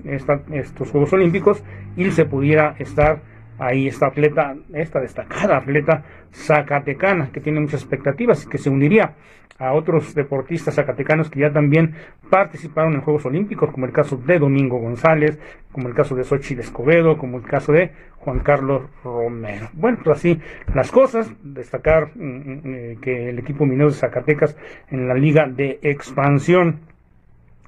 [0.51, 1.63] estos Juegos Olímpicos,
[1.97, 3.21] Ilse pudiera estar
[3.59, 9.15] ahí, esta atleta, esta destacada atleta zacatecana, que tiene muchas expectativas y que se uniría
[9.59, 11.95] a otros deportistas zacatecanos que ya también
[12.29, 15.39] participaron en Juegos Olímpicos, como el caso de Domingo González,
[15.73, 19.69] como el caso de Xochitl Escobedo, como el caso de Juan Carlos Romero.
[19.75, 20.41] Bueno, pues así
[20.75, 24.57] las cosas, destacar mm, mm, eh, que el equipo minero de Zacatecas
[24.91, 26.81] en la Liga de Expansión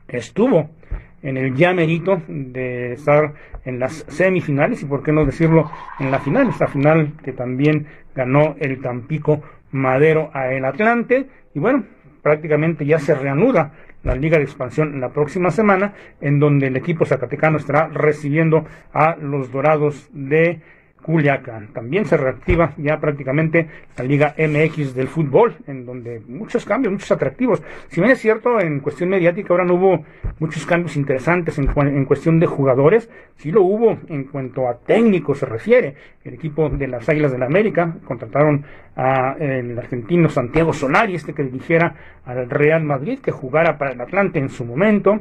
[0.09, 0.71] estuvo
[1.23, 3.35] en el ya de estar
[3.65, 7.87] en las semifinales y por qué no decirlo en la final, esta final que también
[8.15, 11.27] ganó el Tampico Madero a el Atlante.
[11.55, 11.85] Y bueno,
[12.23, 17.05] prácticamente ya se reanuda la Liga de Expansión la próxima semana, en donde el equipo
[17.05, 20.61] zacatecano estará recibiendo a los Dorados de
[21.07, 21.69] Culiacán.
[21.69, 27.13] También se reactiva ya prácticamente la Liga MX del fútbol, en donde muchos cambios, muchos
[27.13, 27.63] atractivos.
[27.87, 30.05] Si bien es cierto, en cuestión mediática ahora no hubo
[30.41, 35.47] muchos cambios interesantes en, cuestión de jugadores, sí lo hubo en cuanto a técnico se
[35.47, 35.95] refiere.
[36.25, 38.65] El equipo de las Águilas del la América contrataron
[38.97, 41.95] al argentino Santiago Solari, este que dirigiera
[42.25, 45.21] al Real Madrid, que jugara para el Atlante en su momento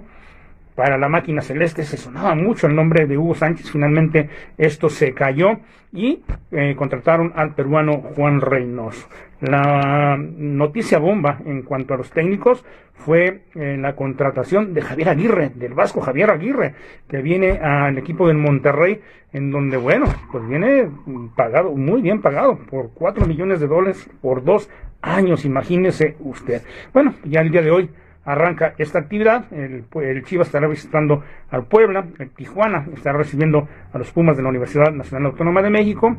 [0.76, 5.14] para la máquina celeste se sonaba mucho el nombre de Hugo Sánchez, finalmente esto se
[5.14, 5.60] cayó
[5.94, 6.22] y
[6.52, 9.08] eh, contrataron al peruano Juan Reynoso.
[9.40, 15.52] La noticia bomba en cuanto a los técnicos fue eh, la contratación de Javier Aguirre,
[15.56, 16.74] del Vasco Javier Aguirre,
[17.08, 19.02] que viene al equipo del Monterrey,
[19.32, 20.90] en donde, bueno, pues viene
[21.36, 24.70] pagado, muy bien pagado, por cuatro millones de dólares por dos
[25.02, 26.62] años, imagínese usted.
[26.94, 27.90] Bueno, ya el día de hoy
[28.26, 29.46] arranca esta actividad.
[29.54, 34.44] El, el, Chivas estará visitando al Puebla, el Tijuana estará recibiendo a los Pumas de
[34.44, 36.18] la Universidad Nacional Autónoma de México.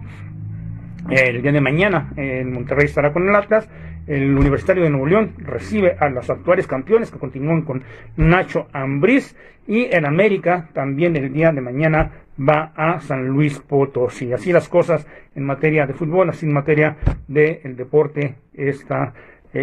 [1.11, 3.69] El día de mañana en Monterrey estará con el Atlas.
[4.07, 7.83] El Universitario de Nuevo León recibe a los actuales campeones que continúan con
[8.17, 9.37] Nacho Ambriz.
[9.69, 14.33] Y en América también el día de mañana va a San Luis Potosí.
[14.33, 16.97] Así las cosas en materia de fútbol, así en materia
[17.27, 19.13] del deporte esta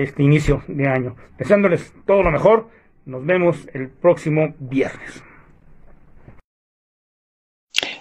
[0.01, 1.15] este inicio de año.
[1.37, 2.67] Deseándoles todo lo mejor.
[3.05, 5.23] Nos vemos el próximo viernes.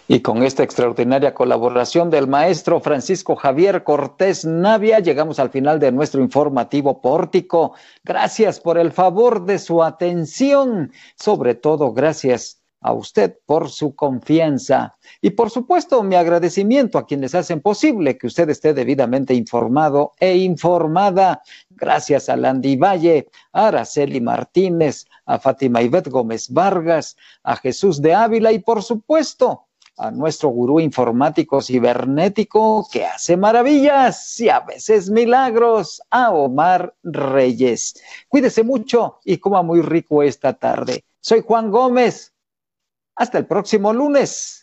[0.08, 5.90] Y con esta extraordinaria colaboración del maestro Francisco Javier Cortés Navia, llegamos al final de
[5.90, 7.74] nuestro informativo pórtico.
[8.04, 14.96] Gracias por el favor de su atención, sobre todo gracias a usted por su confianza
[15.20, 20.36] y por supuesto mi agradecimiento a quienes hacen posible que usted esté debidamente informado e
[20.36, 21.42] informada.
[21.82, 28.14] Gracias a Landy Valle, a Araceli Martínez, a Fátima Ivette Gómez Vargas, a Jesús de
[28.14, 29.66] Ávila y por supuesto
[29.98, 38.00] a nuestro gurú informático cibernético que hace maravillas y a veces milagros, a Omar Reyes.
[38.28, 41.04] Cuídese mucho y coma muy rico esta tarde.
[41.18, 42.32] Soy Juan Gómez.
[43.16, 44.61] Hasta el próximo lunes.